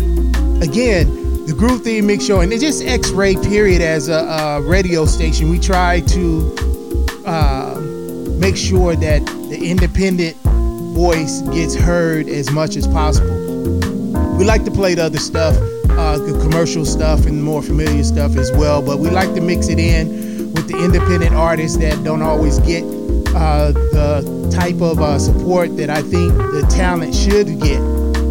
again, 0.62 1.44
the 1.44 1.54
Groove 1.54 1.82
Theory 1.82 2.00
Mix 2.00 2.24
Show, 2.24 2.40
and 2.40 2.50
it's 2.50 2.62
just 2.62 2.82
X-Ray 2.82 3.34
period 3.36 3.82
as 3.82 4.08
a, 4.08 4.14
a 4.14 4.62
radio 4.62 5.04
station. 5.04 5.50
We 5.50 5.58
try 5.58 6.00
to 6.00 7.22
uh, 7.26 7.78
make 8.38 8.56
sure 8.56 8.96
that 8.96 9.26
the 9.26 9.58
independent 9.62 10.38
voice 10.94 11.40
gets 11.52 11.74
heard 11.74 12.28
as 12.28 12.52
much 12.52 12.76
as 12.76 12.86
possible. 12.86 13.34
We 14.38 14.44
like 14.44 14.64
to 14.64 14.70
play 14.70 14.94
the 14.94 15.04
other 15.04 15.18
stuff, 15.18 15.56
uh, 15.90 16.18
the 16.18 16.38
commercial 16.40 16.84
stuff 16.84 17.26
and 17.26 17.42
more 17.42 17.62
familiar 17.62 18.04
stuff 18.04 18.36
as 18.36 18.52
well, 18.52 18.80
but 18.80 19.00
we 19.00 19.10
like 19.10 19.34
to 19.34 19.40
mix 19.40 19.68
it 19.68 19.80
in 19.80 20.52
with 20.52 20.68
the 20.68 20.82
independent 20.84 21.34
artists 21.34 21.76
that 21.78 22.02
don't 22.04 22.22
always 22.22 22.60
get 22.60 22.84
uh, 23.34 23.72
the 23.72 24.50
type 24.54 24.80
of 24.80 25.00
uh, 25.00 25.18
support 25.18 25.76
that 25.76 25.90
I 25.90 26.00
think 26.00 26.32
the 26.32 26.64
talent 26.70 27.12
should 27.12 27.60
get. 27.60 27.80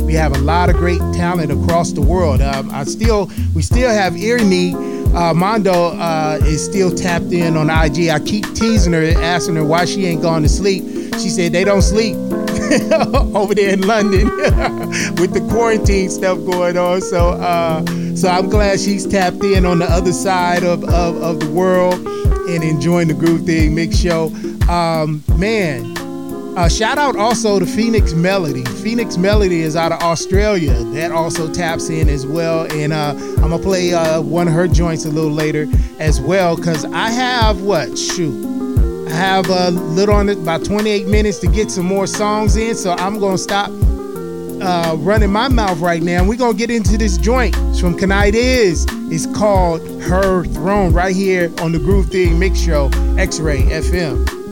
We 0.05 0.13
have 0.13 0.33
a 0.33 0.39
lot 0.39 0.69
of 0.69 0.77
great 0.77 1.01
talent 1.13 1.51
across 1.51 1.91
the 1.91 2.01
world. 2.01 2.41
Um, 2.41 2.71
I 2.71 2.85
still, 2.85 3.29
we 3.53 3.61
still 3.61 3.89
have 3.89 4.13
Irini 4.13 4.73
uh, 5.13 5.33
Mando 5.33 5.97
uh, 5.97 6.39
is 6.43 6.63
still 6.63 6.95
tapped 6.95 7.33
in 7.33 7.57
on 7.57 7.69
IG. 7.69 8.07
I 8.07 8.19
keep 8.19 8.45
teasing 8.53 8.93
her, 8.93 9.03
asking 9.17 9.57
her 9.57 9.65
why 9.65 9.83
she 9.83 10.05
ain't 10.05 10.21
gone 10.21 10.43
to 10.43 10.49
sleep. 10.49 10.83
She 11.15 11.29
said 11.29 11.51
they 11.51 11.65
don't 11.65 11.81
sleep 11.81 12.15
over 13.35 13.55
there 13.55 13.73
in 13.73 13.81
London 13.81 14.27
with 15.19 15.33
the 15.33 15.45
quarantine 15.49 16.09
stuff 16.09 16.37
going 16.45 16.77
on. 16.77 17.01
So, 17.01 17.29
uh, 17.29 17.85
so 18.15 18.29
I'm 18.29 18.49
glad 18.49 18.79
she's 18.79 19.05
tapped 19.05 19.43
in 19.43 19.65
on 19.65 19.79
the 19.79 19.85
other 19.85 20.13
side 20.13 20.63
of, 20.63 20.83
of, 20.83 21.21
of 21.21 21.39
the 21.39 21.49
world 21.51 21.95
and 22.49 22.63
enjoying 22.63 23.07
the 23.07 23.13
Groove 23.13 23.45
Theory 23.45 23.69
Mix 23.69 23.97
Show. 23.97 24.25
Um, 24.69 25.23
man, 25.37 25.93
uh, 26.55 26.69
shout 26.69 26.99
out 26.99 27.15
also 27.15 27.57
to 27.57 27.65
Phoenix 27.65 28.13
Melody. 28.13 28.63
Phoenix 28.83 29.17
Melody 29.17 29.61
is 29.61 29.75
out 29.75 29.91
of 29.91 29.99
Australia. 30.01 30.73
That 30.93 31.11
also 31.11 31.51
taps 31.51 31.89
in 31.89 32.07
as 32.09 32.27
well. 32.27 32.71
And 32.71 32.93
uh, 32.93 33.15
I'm 33.17 33.49
gonna 33.49 33.57
play 33.57 33.93
uh, 33.93 34.21
one 34.21 34.47
of 34.47 34.53
her 34.53 34.67
joints 34.67 35.05
a 35.05 35.09
little 35.09 35.31
later 35.31 35.67
as 35.99 36.21
well 36.21 36.55
because 36.55 36.85
I 36.85 37.09
have 37.09 37.61
what? 37.61 37.97
Shoot, 37.97 38.52
have 39.13 39.49
a 39.49 39.71
little 39.71 40.15
on 40.15 40.29
it, 40.29 40.37
about 40.37 40.65
28 40.65 41.07
minutes 41.07 41.39
to 41.39 41.47
get 41.47 41.71
some 41.71 41.85
more 41.85 42.07
songs 42.07 42.55
in. 42.55 42.75
So 42.75 42.91
I'm 42.91 43.19
gonna 43.19 43.37
stop 43.37 43.69
uh, 44.61 44.95
running 44.99 45.31
my 45.31 45.47
mouth 45.47 45.79
right 45.79 46.01
now. 46.01 46.25
We're 46.25 46.37
gonna 46.37 46.57
get 46.57 46.71
into 46.71 46.97
this 46.97 47.17
joint 47.17 47.55
it's 47.55 47.79
from 47.79 47.97
Kanide-is. 47.97 48.85
It's 49.11 49.25
called 49.37 49.81
Her 50.01 50.45
Throne 50.45 50.93
right 50.93 51.15
here 51.15 51.51
on 51.59 51.71
the 51.71 51.79
Groove 51.79 52.09
Theory 52.09 52.33
Mix 52.33 52.59
Show, 52.59 52.89
X-Ray 53.17 53.61
FM. 53.63 54.42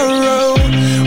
Tomorrow, 0.00 0.99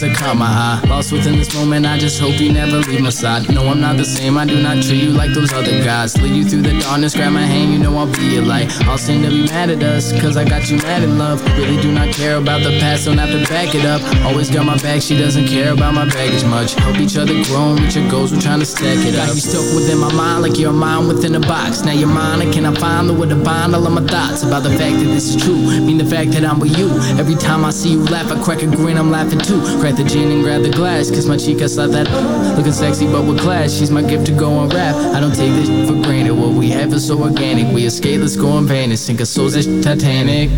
was 0.00 0.10
a 0.12 0.14
my 0.36 0.46
eye. 0.46 0.77
Lost 0.98 1.12
within 1.12 1.38
this 1.38 1.54
moment, 1.54 1.86
I 1.86 1.96
just 1.96 2.18
hope 2.18 2.40
you 2.40 2.52
never 2.52 2.78
leave 2.78 3.00
my 3.00 3.10
side. 3.10 3.48
No, 3.54 3.68
I'm 3.68 3.80
not 3.80 3.98
the 3.98 4.04
same, 4.04 4.36
I 4.36 4.44
do 4.44 4.60
not 4.60 4.82
treat 4.82 5.00
you 5.00 5.10
like 5.10 5.30
those 5.30 5.52
other 5.52 5.80
guys. 5.84 6.20
Lead 6.20 6.34
you 6.34 6.44
through 6.44 6.62
the 6.62 6.76
darkness, 6.80 7.14
grab 7.14 7.32
my 7.32 7.46
hand, 7.46 7.72
you 7.72 7.78
know 7.78 7.96
I'll 7.96 8.12
be 8.12 8.34
your 8.34 8.42
light. 8.42 8.66
All 8.88 8.98
seem 8.98 9.22
to 9.22 9.28
be 9.30 9.44
mad 9.44 9.70
at 9.70 9.80
us, 9.80 10.10
cause 10.20 10.36
I 10.36 10.44
got 10.44 10.68
you 10.68 10.78
mad 10.78 11.04
in 11.04 11.16
love. 11.16 11.40
Really 11.56 11.80
do 11.80 11.92
not 11.92 12.08
care 12.08 12.34
about 12.34 12.64
the 12.64 12.80
past, 12.80 13.04
don't 13.04 13.16
have 13.16 13.30
to 13.30 13.48
back 13.48 13.76
it 13.76 13.84
up. 13.84 14.02
Always 14.26 14.50
got 14.50 14.66
my 14.66 14.76
back, 14.78 15.00
she 15.00 15.16
doesn't 15.16 15.46
care 15.46 15.72
about 15.72 15.94
my 15.94 16.04
baggage 16.04 16.44
much. 16.44 16.74
Help 16.74 16.96
each 16.96 17.16
other 17.16 17.44
grow 17.44 17.74
and 17.74 17.80
reach 17.80 17.94
your 17.94 18.10
goals, 18.10 18.32
we're 18.32 18.40
trying 18.40 18.58
to 18.58 18.66
stack 18.66 18.98
it 19.06 19.14
up. 19.14 19.28
Got 19.28 19.36
you 19.36 19.40
stuck 19.40 19.66
within 19.76 19.98
my 19.98 20.12
mind 20.12 20.42
like 20.42 20.58
you're 20.58 20.70
a 20.70 20.74
mind 20.74 21.06
within 21.06 21.32
a 21.36 21.40
box. 21.40 21.82
Now 21.82 21.92
you're 21.92 22.08
mine, 22.08 22.42
I 22.42 22.74
find 22.74 23.08
the 23.08 23.14
way 23.14 23.28
to 23.28 23.36
bind 23.36 23.74
all 23.74 23.86
of 23.86 23.92
my 23.92 24.04
thoughts 24.04 24.42
about 24.42 24.64
the 24.64 24.70
fact 24.70 24.98
that 24.98 25.08
this 25.14 25.32
is 25.32 25.42
true? 25.42 25.56
Mean 25.80 25.96
the 25.96 26.04
fact 26.04 26.32
that 26.32 26.44
I'm 26.44 26.58
with 26.58 26.76
you. 26.76 26.90
Every 27.22 27.36
time 27.36 27.64
I 27.64 27.70
see 27.70 27.92
you 27.92 28.04
laugh, 28.04 28.30
I 28.30 28.42
crack 28.42 28.62
a 28.62 28.66
grin, 28.66 28.98
I'm 28.98 29.10
laughing 29.10 29.38
too. 29.38 29.60
Crack 29.80 29.94
the 29.94 30.04
gin 30.04 30.30
and 30.30 30.42
grab 30.42 30.62
the 30.62 30.70
glass, 30.70 30.87
kiss 30.96 31.26
my 31.26 31.36
cheek, 31.36 31.60
I 31.62 31.66
slap 31.66 31.90
that. 31.90 32.08
Looking 32.56 32.72
sexy 32.72 33.06
but 33.06 33.24
with 33.24 33.38
class, 33.40 33.72
she's 33.72 33.90
my 33.90 34.02
gift 34.02 34.26
to 34.26 34.32
go 34.32 34.52
on 34.52 34.68
rap. 34.70 34.94
I 35.14 35.20
don't 35.20 35.34
take 35.34 35.52
this 35.52 35.68
for 35.88 35.94
granted, 36.02 36.32
what 36.32 36.54
we 36.54 36.70
have 36.70 36.92
is 36.92 37.06
so 37.06 37.22
organic. 37.22 37.72
We 37.72 37.84
escape, 37.84 38.20
let's 38.20 38.36
go 38.36 38.58
and 38.58 38.66
vanish, 38.66 39.00
sink 39.00 39.20
our 39.20 39.26
souls 39.26 39.54
as 39.54 39.66
Titanic. 39.66 40.50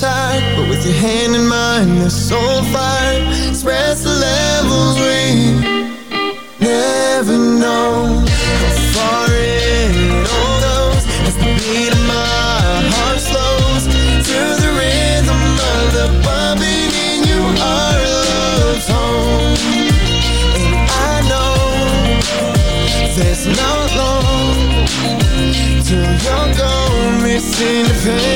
Tired. 0.00 0.56
But 0.56 0.68
with 0.68 0.84
your 0.84 0.94
hand 0.94 1.34
in 1.34 1.48
mine, 1.48 2.00
there's 2.00 2.14
so 2.14 2.38
fire. 2.64 3.22
Express 3.48 4.02
the 4.02 4.10
levels 4.10 4.98
we 4.98 5.54
never 6.60 7.32
know. 7.32 8.22
How 8.28 8.74
far 8.92 9.26
it 9.30 9.94
goes 10.28 11.02
as 11.26 11.34
the 11.36 11.48
beat 11.64 11.92
of 11.96 12.02
my 12.06 12.92
heart 12.92 13.20
slows 13.20 13.84
to 14.28 14.38
the 14.60 14.70
rhythm 14.76 15.42
of 15.72 15.86
the 15.96 16.06
your 17.24 17.48
heart 17.56 18.02
love's 18.28 18.88
home. 18.88 19.56
And 20.60 20.76
I 21.08 21.24
know 21.30 21.56
there's 23.16 23.46
not 23.46 23.88
long 23.96 24.56
till 25.84 26.04
you're 26.04 26.50
gone, 26.54 27.22
Miss 27.22 27.62
Independent 27.62 27.96
to 28.06 28.12
a 28.12 28.35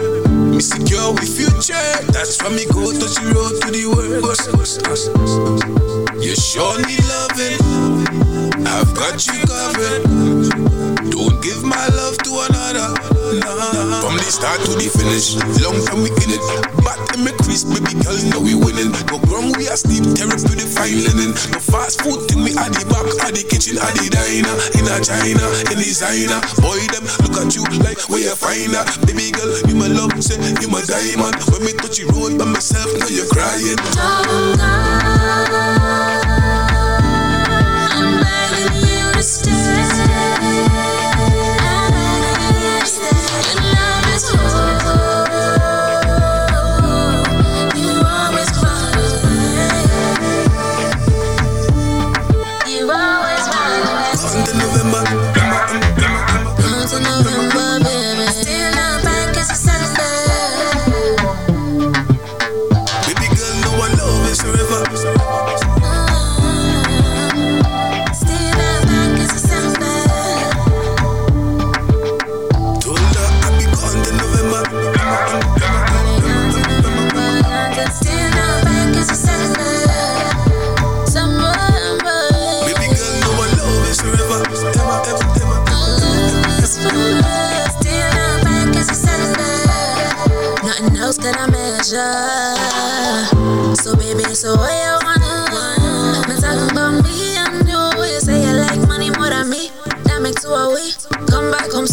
Me 0.61 0.65
secure 0.67 1.11
with 1.13 1.25
future. 1.25 1.73
That's 2.13 2.39
why 2.39 2.49
me 2.49 2.65
go 2.69 2.93
touch 2.93 3.17
the 3.17 3.33
road 3.33 3.57
to 3.65 3.71
the 3.73 3.81
world. 3.89 4.21
You 6.21 6.35
sure 6.35 6.77
need 6.85 7.01
loving. 7.09 7.57
I've 8.69 8.93
got 8.93 9.25
you 9.25 9.41
covered. 9.49 10.05
Don't 11.09 11.41
give 11.41 11.63
my 11.63 11.90
From 13.71 14.19
the 14.19 14.27
start 14.27 14.59
to 14.67 14.75
the 14.75 14.91
finish, 14.91 15.39
long 15.63 15.79
time 15.87 16.03
we 16.03 16.11
in 16.19 16.35
it. 16.35 16.43
Back 16.83 16.99
in 17.15 17.23
me 17.23 17.31
crease, 17.39 17.63
baby 17.63 17.95
girl, 18.03 18.19
know 18.27 18.43
we 18.43 18.51
winning. 18.51 18.91
No 19.07 19.15
ground 19.23 19.55
we 19.55 19.71
asleep, 19.71 20.03
therapy 20.11 20.59
the 20.59 20.67
fine 20.67 20.99
linen. 20.99 21.31
No 21.55 21.59
fast 21.63 22.03
food 22.03 22.27
thing, 22.27 22.43
we 22.43 22.51
at 22.59 22.75
the 22.75 22.83
back, 22.91 23.07
at 23.23 23.31
the 23.31 23.43
kitchen, 23.47 23.79
at 23.79 23.95
the 23.95 24.11
diner, 24.11 24.55
in 24.75 24.83
a 24.91 24.99
China, 24.99 25.45
in 25.71 25.79
designer. 25.79 26.43
Boy, 26.59 26.83
them 26.91 27.07
look 27.23 27.39
at 27.39 27.55
you 27.55 27.63
like 27.79 28.01
we 28.11 28.27
you 28.27 28.35
find 28.35 28.75
her. 28.75 28.83
Baby 29.07 29.31
girl, 29.31 29.51
you 29.63 29.75
my 29.79 29.87
love, 29.87 30.11
say 30.19 30.35
you 30.59 30.67
my 30.67 30.83
diamond. 30.83 31.39
When 31.47 31.63
me 31.63 31.71
touch 31.79 31.95
the 31.95 32.11
road 32.11 32.35
by 32.35 32.51
myself, 32.51 32.91
now 32.99 33.07
you're 33.07 33.31
crying. 33.31 33.79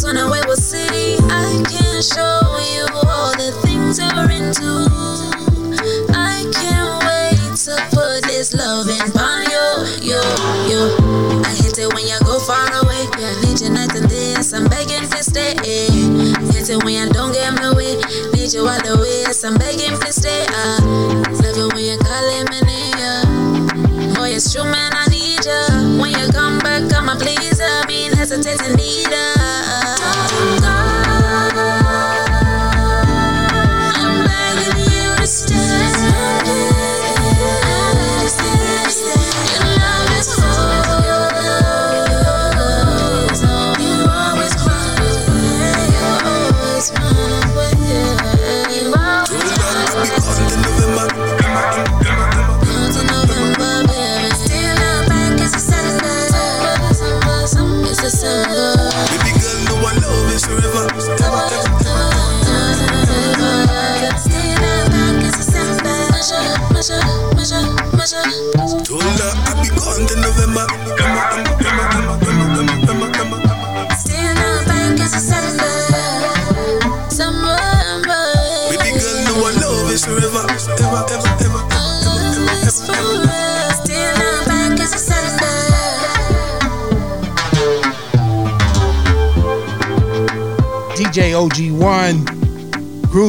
Soon 0.08 0.16
and 0.16 0.30
we 0.30 0.40
will 0.48 0.56
see. 0.56 1.18
I 1.28 1.60
can 1.68 2.00
show 2.00 2.40
you 2.72 2.88
all 3.04 3.36
the 3.36 3.52
things 3.60 4.00
you're 4.00 4.30
into. 4.32 4.88
I 6.16 6.48
can't 6.48 6.96
wait 7.04 7.52
to 7.68 7.76
put 7.92 8.24
this 8.24 8.54
love 8.54 8.88
in 8.88 9.04
on 9.20 9.44
you, 9.52 10.16
you, 10.16 10.20
you. 10.64 10.80
I 11.44 11.52
hate 11.60 11.76
it 11.76 11.92
when 11.92 12.08
you 12.08 12.16
go 12.24 12.40
far 12.40 12.72
away. 12.80 13.04
i 13.20 13.36
Need 13.44 13.60
you 13.60 13.68
night 13.68 13.94
and 13.94 14.08
day, 14.08 14.32
yes, 14.32 14.54
I'm 14.54 14.66
begging 14.68 15.04
to 15.04 15.22
stay. 15.22 15.52
Hate 15.60 16.70
it 16.70 16.84
when 16.84 16.94
you 16.94 17.12
don't 17.12 17.34
get 17.34 17.52
my 17.60 17.74
way. 17.76 18.00
Need 18.32 18.54
you 18.54 18.64
all 18.64 18.80
the 18.80 18.96
way. 18.96 19.28
Yes, 19.28 19.44
I'm 19.44 19.58
begging 19.58 19.87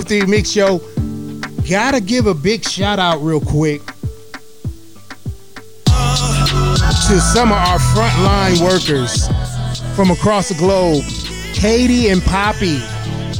OG1 0.09 0.17
Groove 0.17 0.27
Theory 0.27 0.27
Mix 0.27 0.49
Show. 0.49 0.79
Gotta 1.69 2.01
give 2.01 2.27
a 2.27 2.33
big 2.33 2.63
shout 2.67 2.99
out 2.99 3.19
real 3.19 3.39
quick 3.39 3.85
to 5.85 7.19
some 7.19 7.51
of 7.51 7.57
our 7.57 7.79
frontline 7.79 8.61
workers 8.61 9.27
from 9.95 10.11
across 10.11 10.49
the 10.49 10.55
globe. 10.55 11.03
Katie 11.53 12.09
and 12.09 12.21
Poppy. 12.23 12.79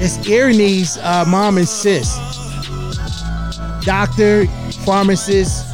It's 0.01 0.17
Irini's 0.27 0.97
uh, 0.97 1.25
mom 1.27 1.57
and 1.57 1.67
sis. 1.67 2.15
Doctor, 3.83 4.45
pharmacist, 4.85 5.65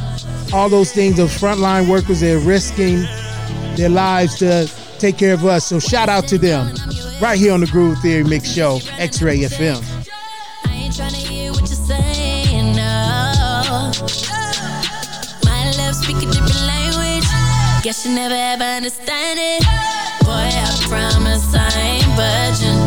all 0.52 0.68
those 0.68 0.92
things 0.92 1.18
of 1.18 1.28
frontline 1.28 1.88
workers 1.88 2.20
that 2.20 2.36
are 2.36 2.38
risking 2.38 3.02
their 3.76 3.88
lives 3.88 4.36
to 4.38 4.70
take 4.98 5.18
care 5.18 5.34
of 5.34 5.44
us. 5.44 5.66
So 5.66 5.78
shout 5.78 6.08
out 6.08 6.26
to 6.28 6.38
them 6.38 6.74
right 7.20 7.38
here 7.38 7.52
on 7.52 7.60
the 7.60 7.66
Groove 7.66 7.98
Theory 7.98 8.24
Mix 8.24 8.50
Show, 8.50 8.80
X 8.98 9.20
Ray 9.22 9.40
FM. 9.40 9.95
Never 18.16 18.34
ever 18.34 18.64
understand 18.64 19.38
it. 19.38 19.62
Boy, 20.24 20.48
I 20.48 20.68
promise 20.88 21.44
I 21.54 21.68
ain't 22.00 22.10
budging. 22.16 22.80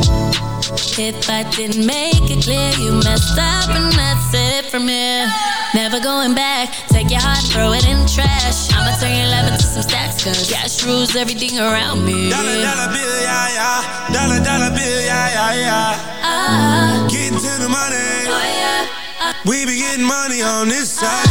If 0.99 1.29
I 1.29 1.43
didn't 1.55 1.85
make 1.85 2.19
it 2.29 2.43
clear, 2.43 2.71
you 2.81 2.91
messed 3.05 3.37
up, 3.37 3.69
and 3.69 3.93
that's 3.93 4.33
it 4.33 4.65
from 4.71 4.87
here. 4.87 5.29
Never 5.73 5.99
going 6.01 6.33
back. 6.35 6.73
Take 6.89 7.09
your 7.09 7.21
heart, 7.21 7.39
throw 7.53 7.71
it 7.73 7.85
in 7.87 7.99
the 8.03 8.09
trash. 8.09 8.67
I'ma 8.73 8.91
turn 8.99 9.15
your 9.15 9.29
love 9.29 9.47
into 9.53 9.63
some 9.63 9.83
stacks, 9.83 10.23
cause 10.23 10.49
cash 10.51 10.83
rules 10.83 11.15
everything 11.15 11.59
around 11.59 12.03
me. 12.03 12.29
Dollar, 12.29 12.57
dollar 12.59 12.89
bill, 12.91 13.15
yeah, 13.21 13.55
yeah. 13.55 14.11
Dollar, 14.11 14.39
dollar 14.43 14.71
bill, 14.75 14.99
yeah, 15.05 15.29
yeah, 15.37 15.53
yeah. 15.63 16.25
Ah, 16.25 17.07
Getting 17.09 17.37
to 17.39 17.53
the 17.63 17.69
money. 17.69 18.27
oh 18.27 18.43
yeah. 18.43 19.33
We 19.45 19.65
be 19.65 19.77
getting 19.77 20.03
money 20.05 20.41
on 20.41 20.67
this 20.67 20.91
side. 20.99 21.25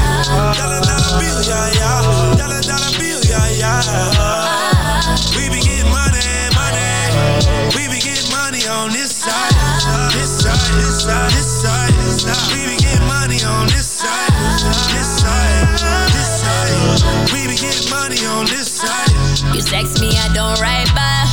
Dollar, 0.57 0.81
dollar 0.81 1.13
bill, 1.21 1.41
yeah, 1.45 1.77
yeah. 1.77 2.37
Dollar, 2.41 2.63
dollar 2.63 2.93
bill, 2.97 3.08
yeah. 3.59 4.79
We 5.35 5.51
be 5.51 5.59
getting 5.59 5.91
money, 5.91 6.23
money. 6.55 6.87
We 7.75 7.91
be 7.91 7.99
getting 7.99 8.31
money 8.31 8.63
on 8.71 8.91
this 8.95 9.11
side. 9.11 9.55
This 10.15 10.31
side, 10.43 10.55
this 10.79 11.03
side, 11.03 11.31
this 11.35 11.51
side, 11.63 11.93
this 12.07 12.23
side. 12.23 12.55
We 12.55 12.71
be 12.71 12.77
getting 12.79 13.07
money 13.07 13.43
on 13.43 13.67
this 13.67 13.87
side. 13.87 14.31
This 14.95 15.11
side, 15.19 15.67
this 16.15 16.31
side. 16.39 17.35
We 17.35 17.51
be 17.51 17.57
getting 17.59 17.91
money 17.91 18.23
on 18.31 18.47
this 18.47 18.71
side. 18.71 19.11
You 19.55 19.63
text 19.63 20.01
me, 20.01 20.15
I 20.15 20.31
don't 20.35 20.61
write 20.61 20.91
back. 20.95 21.27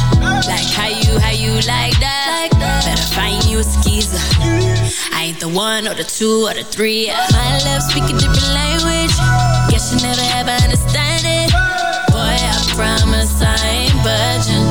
Like 0.49 0.69
how 0.73 0.89
you, 0.89 1.19
how 1.19 1.31
you 1.31 1.53
like 1.69 1.97
that. 2.01 2.49
Better 2.85 3.07
find 3.13 3.43
you 3.45 3.59
a 3.59 3.63
skeezer. 3.63 4.21
I 5.13 5.29
ain't 5.29 5.39
the 5.39 5.49
one 5.49 5.87
or 5.87 5.93
the 5.93 6.03
two 6.03 6.47
or 6.47 6.53
the 6.53 6.63
three. 6.63 7.07
My 7.31 7.61
lips 7.65 7.89
speak 7.91 8.03
a 8.03 8.13
different 8.17 8.49
language. 8.53 9.13
Guess 9.69 9.93
you 9.93 10.01
never 10.01 10.25
ever 10.37 10.51
understand 10.63 11.14
promise 13.35 13.63
I 13.63 13.67
ain't 13.67 14.03
budging. 14.03 14.65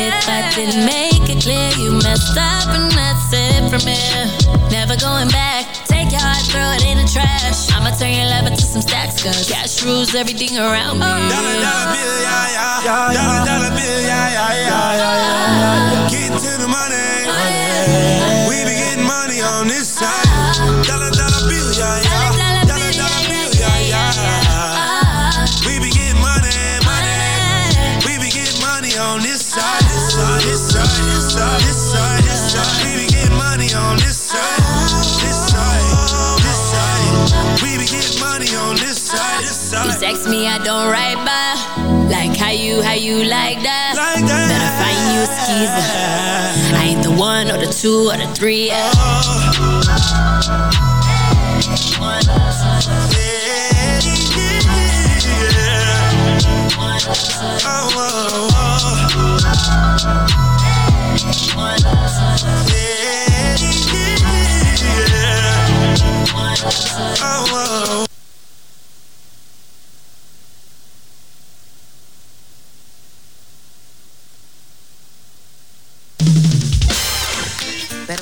If 0.00 0.28
I 0.28 0.50
didn't 0.54 0.86
make 0.86 1.28
it 1.28 1.42
clear, 1.42 1.70
you 1.76 1.92
messed 1.92 2.36
up 2.36 2.68
and 2.68 2.90
that's 2.92 3.32
it 3.32 3.68
from 3.70 3.84
here. 3.86 4.26
Never 4.70 4.96
going 4.96 5.28
back. 5.28 5.66
Take 5.84 6.10
your 6.10 6.20
heart, 6.20 6.44
throw 6.48 6.72
it 6.72 6.84
in 6.86 6.98
the 6.98 7.08
trash. 7.10 7.70
I'ma 7.72 7.90
turn 7.96 8.14
your 8.14 8.26
love 8.26 8.46
into 8.46 8.62
some 8.62 8.82
stacks, 8.82 9.22
cause 9.22 9.48
cash 9.50 9.82
rules 9.84 10.14
everything 10.14 10.58
around 10.58 10.98
me. 10.98 11.06
Dollar, 11.06 11.28
dollar 11.28 11.86
bill, 11.92 12.16
yeah, 12.22 12.56
yeah. 12.56 13.12
Dollar, 13.12 13.44
dollar 13.44 13.72
bill, 13.76 14.00
yeah, 14.02 14.30
yeah, 14.30 14.52
yeah. 14.54 14.96
yeah, 14.96 15.60
yeah. 15.60 16.10
Getting 16.10 16.38
to 16.38 16.52
the 16.62 16.68
money. 16.68 17.08
We 18.48 18.64
be 18.64 18.74
getting 18.74 19.04
money 19.04 19.40
on 19.40 19.68
this 19.68 19.88
side. 19.88 20.86
Dollar, 20.86 21.10
side, 31.30 31.60
this 31.60 31.92
side, 31.92 32.22
this 32.24 32.52
side. 32.52 32.84
We 32.84 32.90
be 33.02 33.06
getting 33.06 33.36
money 33.36 33.70
on 33.74 33.96
this 33.96 34.18
side. 34.18 34.40
This 35.22 35.38
side, 35.50 36.38
this 36.42 36.58
side. 36.70 37.62
We 37.62 37.78
be 37.78 37.86
getting 37.86 38.18
money 38.20 38.50
on 38.56 38.74
this 38.76 38.98
side. 38.98 39.42
This 39.42 39.72
You 39.72 39.92
text 40.00 40.28
me, 40.28 40.48
I 40.48 40.58
don't 40.58 40.90
write 40.90 41.22
back. 41.24 41.58
Like 42.10 42.36
how 42.36 42.50
you, 42.50 42.82
how 42.82 42.94
you 42.94 43.22
like 43.24 43.62
that. 43.62 43.94
Like 43.96 44.26
that. 44.26 44.50
Better 44.50 44.72
find 44.82 44.98
you 45.14 45.22
a 45.22 45.28
skeezer. 45.30 45.86
I 46.76 46.82
ain't 46.90 47.02
the 47.04 47.12
one 47.12 47.50
or 47.50 47.58
the 47.64 47.72
two 47.72 48.10
or 48.10 48.16
the 48.16 48.26
three. 48.34 48.70
Oh, 48.72 48.92
oh, 48.96 49.52
oh. 49.58 50.80
Better 61.20 61.34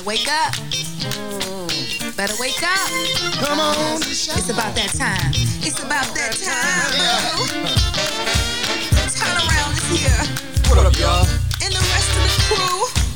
wake 0.03 0.27
up. 0.27 0.53
Mm. 0.53 2.17
Better 2.17 2.35
wake 2.37 2.61
up. 2.61 2.89
Come 3.45 3.61
on. 3.61 4.01
It's 4.01 4.49
about 4.49 4.75
that 4.75 4.91
time. 4.97 5.31
It's 5.63 5.79
about 5.81 6.13
that 6.15 6.35
time. 6.35 6.91
Turn 9.15 9.37
around 9.47 9.77
is 9.77 9.87
here. 9.87 10.25
What 10.67 10.85
up, 10.85 10.99
y'all? 10.99 11.48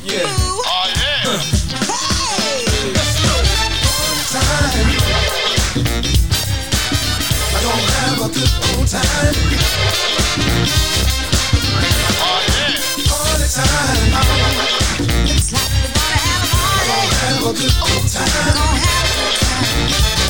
Yeah. 0.06 0.20
Oh, 0.28 0.92
yeah. 0.96 1.40
Hey! 1.88 2.66
Time. 4.32 4.44
I 7.48 7.60
don't 7.62 7.88
have 7.88 8.20
a 8.20 8.28
good 8.28 8.52
old 8.76 8.88
time. 8.88 9.36
Oh, 12.20 12.40
yeah. 12.52 12.76
All 13.14 13.36
the 13.40 13.48
time. 13.48 14.12
Like 14.12 14.28
we're 14.28 14.92
gonna 14.92 15.24
have 16.20 16.44
a 16.44 16.52
party. 16.52 17.00
Have 17.24 17.40
a 17.40 17.54
good 17.54 17.76
old 17.80 18.04
time. 18.12 18.28
Gonna 18.28 18.76
have 18.76 19.08
a 19.08 19.24
good 19.24 19.40
time. 19.40 20.23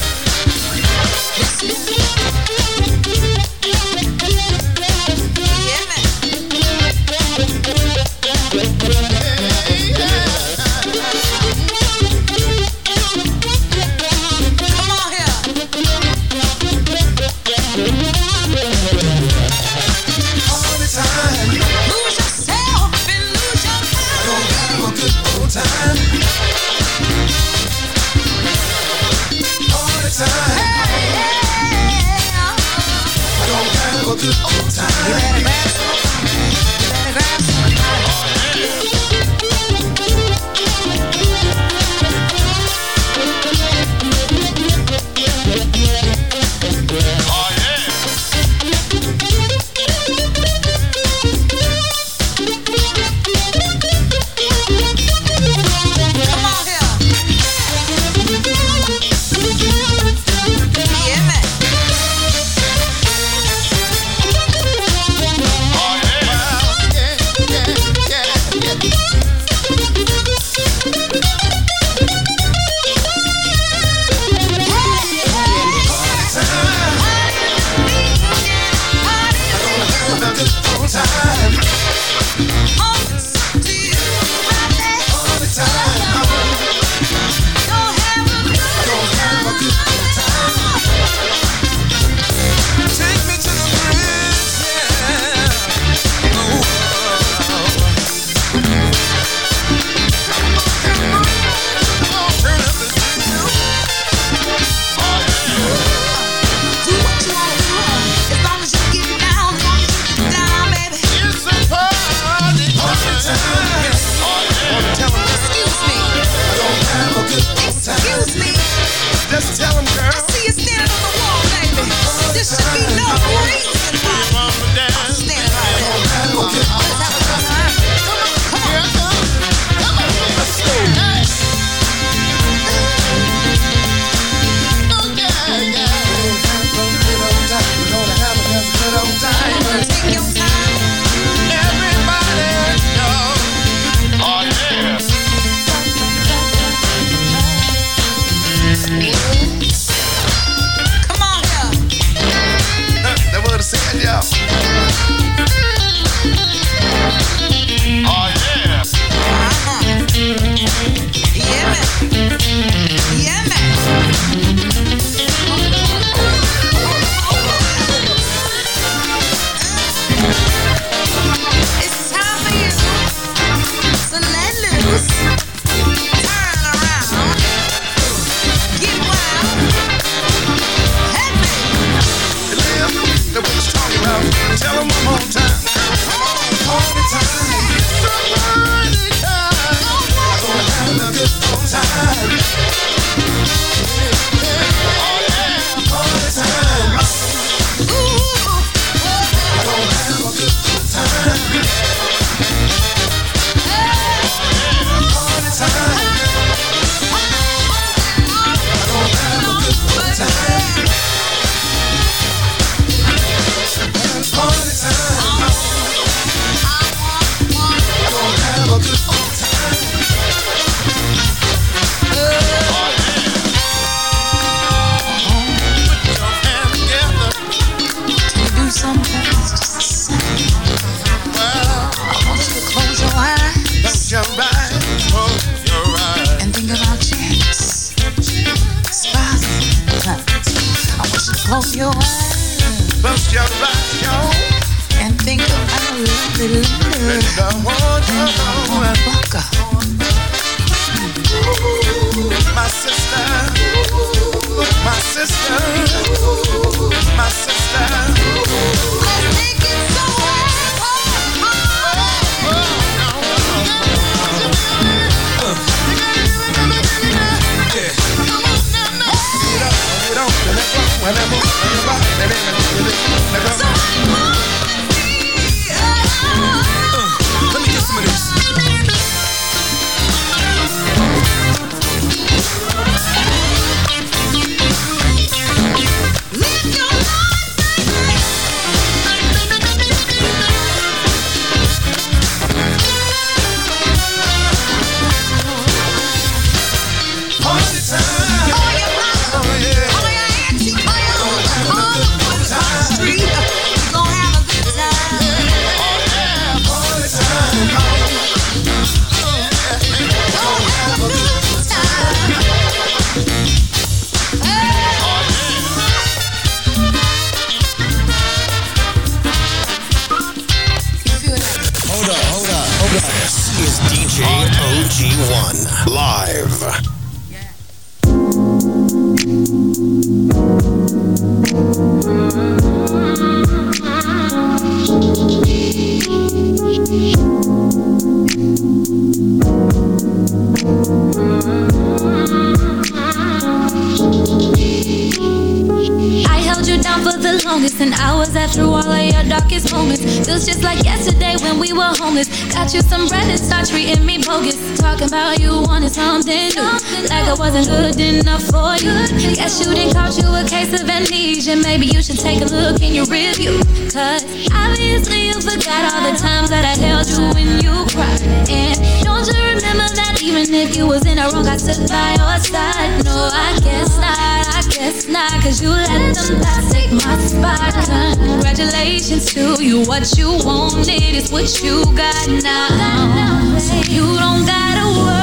For 358.52 358.76
you. 358.84 358.94
Guess 359.36 359.66
you 359.66 359.74
didn't 359.74 359.94
caught 359.94 360.18
you 360.18 360.28
a 360.28 360.44
case 360.44 360.74
of 360.74 360.90
amnesia. 360.90 361.56
Maybe 361.56 361.88
you 361.88 362.02
should 362.02 362.20
take 362.20 362.42
a 362.42 362.46
look 362.46 362.82
in 362.82 362.94
your 362.94 363.06
review. 363.06 363.60
Cause 363.92 364.24
obviously 364.52 365.28
you 365.28 365.36
forgot 365.40 365.82
all 365.94 366.04
the 366.10 366.18
times 366.18 366.50
that 366.50 366.66
I 366.66 366.76
held 366.80 367.08
you 367.08 367.22
when 367.36 367.62
you 367.64 367.86
cried. 367.94 368.22
And 368.50 368.76
don't 369.04 369.26
you 369.28 369.40
remember 369.56 369.88
that 369.96 370.20
even 370.24 370.54
if 370.54 370.76
you 370.76 370.88
was 370.88 371.06
in 371.06 371.18
the 371.18 371.30
wrong, 371.32 371.48
I 371.48 371.58
stood 371.58 371.88
by 371.88 372.16
your 372.18 372.38
side? 372.42 373.06
No, 373.06 373.30
I 373.32 373.60
guess 373.64 373.98
not, 373.98 374.18
I 374.18 374.62
guess 374.70 375.08
not. 375.08 375.32
Cause 375.44 375.62
you 375.62 375.70
let 375.70 376.16
them 376.16 376.40
not 376.42 376.64
take 376.72 376.92
my 376.92 377.16
spot. 377.22 377.74
Congratulations 378.18 379.34
to 379.34 379.64
you. 379.64 379.84
What 379.86 380.18
you 380.18 380.30
wanted 380.44 381.16
is 381.16 381.32
what 381.32 381.62
you 381.64 381.86
got 381.96 382.28
now. 382.44 383.58
So 383.60 383.76
You 383.92 384.06
don't 384.18 384.46
gotta 384.46 384.86
worry 385.00 385.23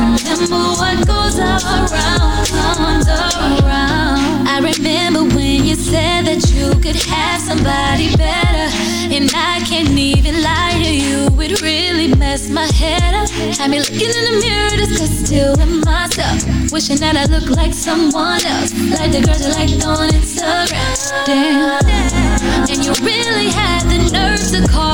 remember 0.00 0.56
what 0.80 1.06
goes 1.06 1.38
around 1.38 2.40
comes 2.80 3.08
around. 3.08 4.48
I 4.48 4.58
remember 4.62 5.22
when 5.34 5.64
you 5.64 5.74
said 5.74 6.26
that 6.26 6.42
you 6.52 6.78
could 6.80 6.96
have 6.96 7.40
somebody 7.40 8.16
better. 8.16 8.66
And 9.14 9.30
I 9.34 9.60
can't 9.68 9.90
even 9.90 10.42
lie 10.42 10.80
to 10.82 10.92
you, 10.94 11.28
it 11.40 11.60
really 11.62 12.14
messed 12.14 12.50
my 12.50 12.66
head 12.66 13.14
up. 13.14 13.28
Had 13.58 13.70
me 13.70 13.78
looking 13.80 14.12
in 14.18 14.24
the 14.28 14.36
mirror, 14.44 14.76
disgusted 14.76 15.26
still 15.26 15.52
with 15.56 15.84
myself. 15.84 16.72
Wishing 16.72 16.98
that 16.98 17.16
I 17.16 17.24
looked 17.26 17.50
like 17.50 17.74
someone 17.74 18.42
else. 18.44 18.72
Like 18.98 19.12
the 19.12 19.22
girls 19.24 19.42
you 19.44 19.52
liked 19.52 19.84
on 19.86 20.08
Instagram. 20.10 21.26
Damn. 21.26 21.80
And 22.70 22.84
you 22.84 22.92
really 23.04 23.50
had 23.50 23.82
the 23.90 23.98
nerve 24.12 24.42
to 24.52 24.60
call 24.72 24.89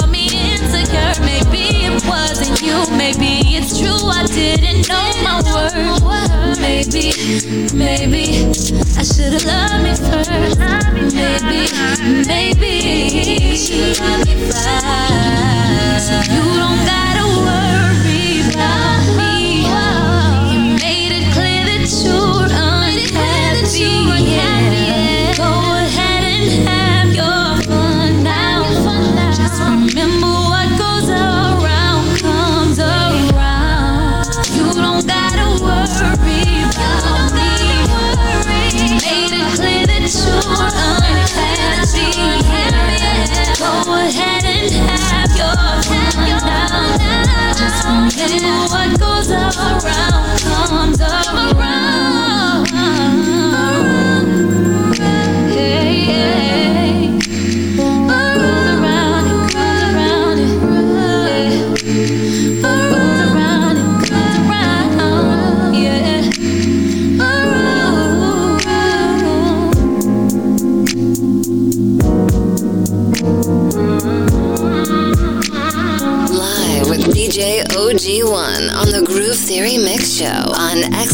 maybe 2.97 3.57
it's 3.57 3.79
true. 3.79 4.09
I 4.09 4.27
didn't 4.27 4.89
know 4.89 5.13
my 5.23 5.41
worth. 5.53 6.61
Maybe, 6.61 7.13
maybe 7.75 8.47
I 8.97 9.03
should've 9.03 9.45
loved 9.45 9.83
me 9.85 9.95
first. 9.95 10.59
Maybe, 11.15 11.69
maybe. 12.27 12.75
You 16.29 16.43
don't 16.61 16.81
gotta 16.87 17.06
Just 47.87 48.35
remember 48.35 48.67
what 48.75 48.99
goes 48.99 49.31
around 49.31 49.81
comes 50.69 51.01
around. 51.01 52.36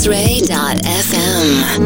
xray.fm. 0.02 1.82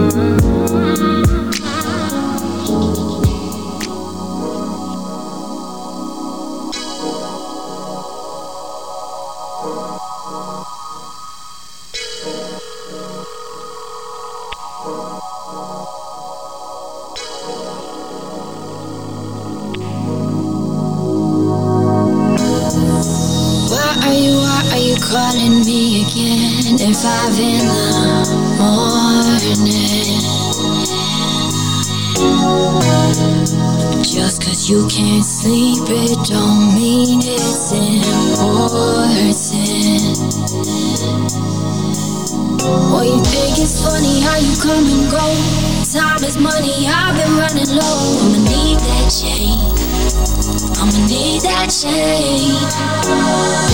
change. 51.69 52.75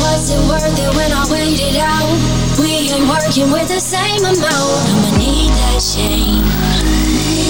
Was 0.01 0.33
it 0.33 0.41
worth 0.49 0.65
it 0.65 0.93
when 0.97 1.13
I 1.13 1.29
waited 1.29 1.77
out? 1.77 2.09
We 2.59 2.89
ain't 2.89 3.05
working 3.09 3.53
with 3.53 3.69
the 3.69 3.81
same 3.81 4.25
amount. 4.25 4.49
I'ma 4.49 5.19
need 5.21 5.53
that 5.53 5.77
change. 5.77 6.41
I'ma 6.41 6.89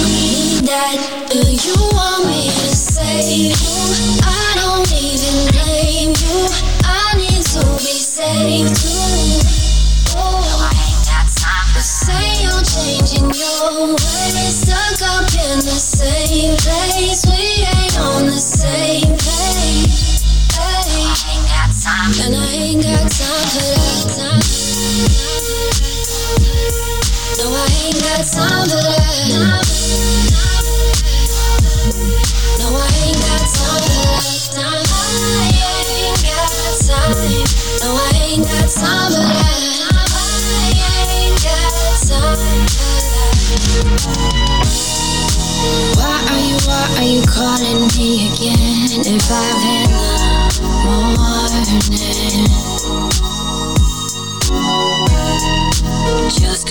need 0.03 0.67
that. 0.67 0.99
Do 1.31 1.39
you 1.39 1.77
want 1.95 2.27
me 2.27 2.51
to 2.51 2.69
save 2.75 3.55
you? 3.55 3.79
I 4.19 4.51
don't 4.59 4.91
even 4.91 5.47
blame 5.55 6.11
you. 6.11 6.39
I 6.83 7.15
need 7.15 7.43
to 7.55 7.63
be 7.79 7.95
saved 8.03 8.75
too. 8.75 10.19
Oh, 10.19 10.43
I 10.59 10.75
ain't 10.75 11.07
got 11.07 11.27
time 11.39 11.71
to 11.71 11.81
say 11.81 12.43
I'm 12.51 12.59
changing 12.67 13.31
your 13.31 13.95
ways. 13.95 14.59
Stuck 14.59 14.99
up 15.07 15.27
in 15.39 15.63
the 15.63 15.79
same 15.79 16.57
place. 16.59 17.23
We 17.31 17.52
ain't 22.81 23.02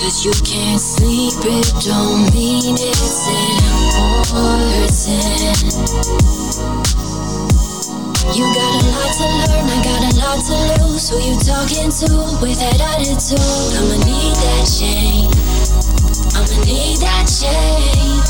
Cause 0.03 0.25
you 0.25 0.35
can't 0.43 0.81
sleep, 0.81 1.31
it 1.47 1.63
don't 1.79 2.27
mean 2.35 2.75
it's 2.75 3.23
important. 3.95 4.91
You 8.35 8.43
got 8.51 8.67
a 8.67 8.91
lot 8.91 9.15
to 9.15 9.23
learn, 9.31 9.63
I 9.63 9.79
got 9.79 10.03
a 10.03 10.11
lot 10.19 10.43
to 10.43 10.83
lose. 10.83 11.07
Who 11.07 11.23
you 11.23 11.39
talking 11.39 11.87
to 11.87 12.35
with 12.43 12.59
that 12.59 12.83
attitude? 12.83 13.39
I'ma 13.79 13.95
need 14.03 14.35
that 14.43 14.67
change. 14.67 15.31
I'ma 16.35 16.51
need 16.67 16.99
that 16.99 17.23
change. 17.23 18.27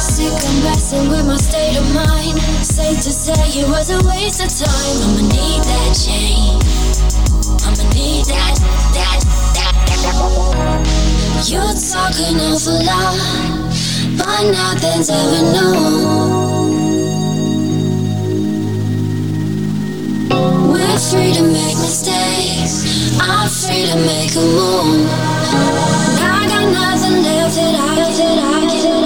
Sick, 0.00 0.32
of 0.32 0.56
messing 0.64 1.10
with 1.10 1.26
my 1.26 1.36
state 1.36 1.76
of 1.76 1.84
mind. 1.92 2.40
Safe 2.64 2.96
to 2.96 3.12
say 3.12 3.60
it 3.60 3.68
was 3.68 3.90
a 3.90 4.00
waste 4.08 4.40
of 4.40 4.48
time. 4.48 5.04
I'ma 5.04 5.20
need 5.36 5.60
that 5.68 5.92
change. 5.92 6.64
I'ma 7.60 7.84
need 7.92 8.24
that, 8.24 8.56
that 8.94 9.37
that, 10.02 10.14
that. 10.14 11.48
You 11.48 11.60
talk 11.60 12.14
an 12.20 12.40
awful 12.40 12.78
lot, 12.84 13.16
but 14.18 14.42
nothing's 14.50 15.10
ever 15.10 15.42
known. 15.54 16.48
We're 20.72 20.98
free 20.98 21.32
to 21.34 21.42
make 21.42 21.76
mistakes. 21.78 23.18
I'm 23.20 23.48
free 23.48 23.86
to 23.86 23.96
make 23.96 24.34
a 24.34 24.40
move. 24.40 25.08
I 26.20 26.46
got 26.48 26.66
nothing 26.72 27.22
left 27.22 27.54
that 27.56 27.74
I, 27.74 27.94
that 27.96 28.38
I, 28.38 28.94
I. 28.94 28.97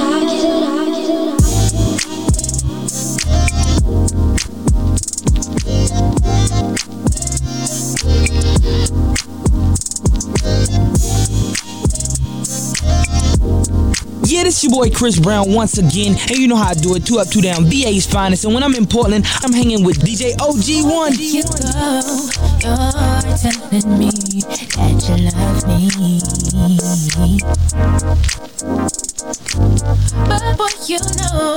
This 14.53 14.65
your 14.65 14.73
boy 14.73 14.91
Chris 14.91 15.19
Brown 15.19 15.51
once 15.51 15.79
again, 15.79 16.15
and 16.29 16.37
you 16.37 16.47
know 16.47 16.57
how 16.57 16.69
I 16.69 16.75
do 16.75 16.95
it. 16.95 17.07
Two 17.07 17.19
up, 17.19 17.27
two 17.29 17.41
down, 17.41 17.65
VA's 17.65 18.05
finest. 18.05 18.45
And 18.45 18.53
when 18.53 18.63
I'm 18.63 18.75
in 18.75 18.87
Portland, 18.87 19.25
I'm 19.41 19.51
hanging 19.51 19.83
with 19.83 20.01
DJ 20.01 20.37
OG1. 20.37 21.17
You 21.17 21.33
you're 21.33 22.77
telling 23.41 23.99
me 23.99 24.11
that 24.77 25.01
you 25.09 25.17
love 25.33 25.65
me. 25.73 27.41
But 30.29 30.43
boy, 30.59 30.69
you 30.85 31.01
know 31.17 31.57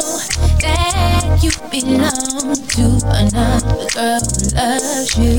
that 0.61 1.35
you 1.43 1.51
belong 1.69 2.55
to 2.55 2.85
another 3.11 3.91
girl 3.93 4.23
who 4.23 4.39
loves. 4.55 5.17
You 5.19 5.35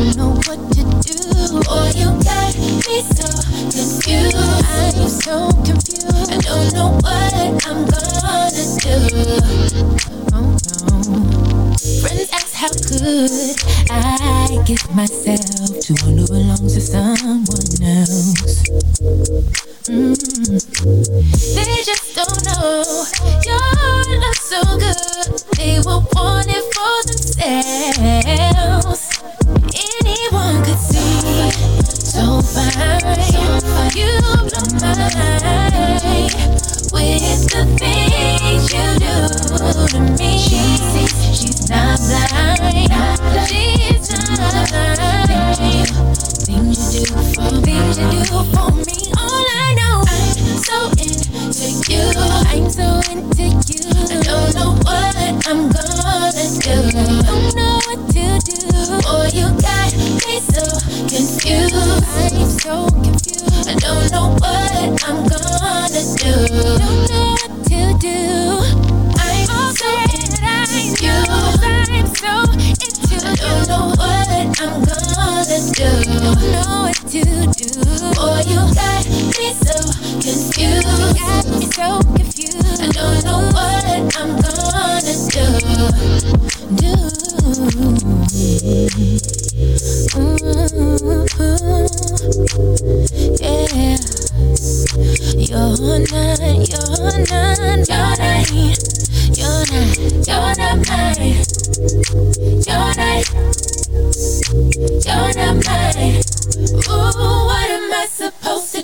Don't 0.00 0.16
know 0.16 0.30
what 0.30 0.60
to 0.72 0.82
do. 1.04 1.60
Boy, 1.60 1.92
you 1.94 2.08
got 2.24 2.56
me 2.56 3.02
so 3.04 3.28
confused. 3.68 4.32
I'm 4.34 5.08
so 5.08 5.52
confused. 5.60 6.32
I 6.32 6.38
don't 6.38 6.72
know 6.72 6.88
what 7.04 7.34
I'm 7.66 7.84
gonna 7.84 8.64
do. 8.80 8.96
Oh. 10.32 10.56
Friends 12.00 12.30
ask 12.32 12.54
how 12.54 12.72
could 12.88 13.30
I 13.90 14.64
myself 14.94 15.80
to 15.80 15.92
one 16.04 16.16
who 16.16 16.29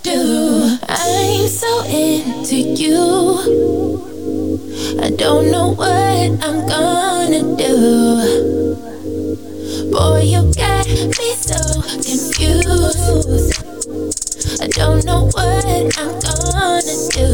do? 0.07 0.79
I'm 0.89 1.49
so 1.49 1.83
into 1.87 2.55
you. 2.55 2.95
I 5.03 5.11
don't 5.11 5.51
know 5.51 5.75
what 5.75 6.31
I'm 6.47 6.59
gonna 6.69 7.43
do. 7.57 7.75
Boy, 9.91 10.21
you 10.33 10.43
got 10.55 10.87
me 10.87 11.29
so 11.35 11.59
confused. 12.07 13.59
I 14.63 14.69
don't 14.69 15.05
know 15.05 15.29
what 15.35 15.65
I'm 15.99 16.13
gonna 16.23 16.97
do. 17.11 17.27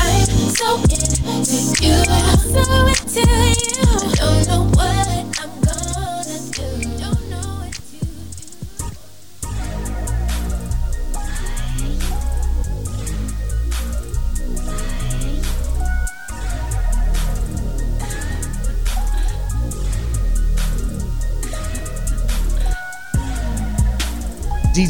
I'm 0.00 0.26
so 0.56 0.68
into 0.88 1.58
you. 1.84 1.96
I'm 2.08 2.38
so 2.38 2.62
into 2.86 3.20
you. 3.20 3.51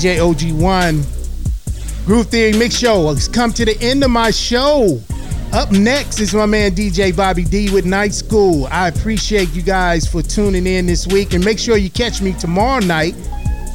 DJ 0.03 0.17
OG1. 0.19 2.07
Groove 2.07 2.27
Theory 2.27 2.59
Mix 2.59 2.77
Show 2.77 3.07
has 3.15 3.29
come 3.29 3.53
to 3.53 3.65
the 3.65 3.81
end 3.81 4.03
of 4.03 4.11
my 4.11 4.33
show. 4.33 5.01
Up 5.53 5.71
next 5.71 6.19
is 6.19 6.35
my 6.35 6.45
man 6.45 6.73
DJ 6.73 7.17
Bobby 7.17 7.45
D 7.45 7.73
with 7.73 7.87
Night 7.87 8.13
School. 8.13 8.67
I 8.73 8.89
appreciate 8.89 9.51
you 9.51 9.63
guys 9.63 10.05
for 10.05 10.21
tuning 10.21 10.67
in 10.67 10.87
this 10.87 11.07
week 11.07 11.35
and 11.35 11.45
make 11.45 11.57
sure 11.57 11.77
you 11.77 11.89
catch 11.89 12.21
me 12.21 12.33
tomorrow 12.33 12.81
night 12.81 13.15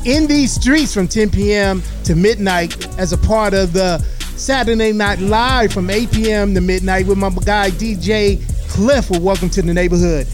in 0.03 0.27
these 0.27 0.51
streets 0.51 0.93
from 0.93 1.07
10 1.07 1.29
p.m. 1.29 1.81
to 2.03 2.13
midnight 2.13 2.85
as 2.99 3.13
a 3.13 3.17
part 3.17 3.53
of 3.53 3.71
the 3.71 3.99
Saturday 4.35 4.91
Night 4.91 5.19
Live 5.19 5.71
from 5.71 5.89
8 5.89 6.11
p.m. 6.11 6.53
to 6.55 6.59
midnight 6.59 7.07
with 7.07 7.17
my 7.17 7.29
guy 7.29 7.69
DJ 7.69 8.45
Cliff 8.67 9.09
with 9.09 9.21
Welcome 9.21 9.49
to 9.51 9.61
the 9.61 9.73
Neighborhood. 9.73 10.27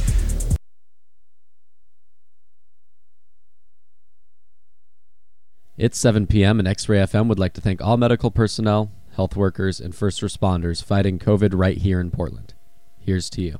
It's 5.75 5.97
7 5.97 6.27
p.m., 6.27 6.59
and 6.59 6.67
X 6.67 6.87
Ray 6.87 6.99
FM 6.99 7.27
would 7.27 7.39
like 7.39 7.53
to 7.53 7.61
thank 7.61 7.81
all 7.81 7.97
medical 7.97 8.29
personnel, 8.29 8.91
health 9.15 9.35
workers, 9.35 9.79
and 9.79 9.95
first 9.95 10.21
responders 10.21 10.83
fighting 10.83 11.17
COVID 11.17 11.49
right 11.55 11.77
here 11.77 11.99
in 11.99 12.11
Portland. 12.11 12.53
Here's 12.99 13.27
to 13.31 13.41
you. 13.41 13.59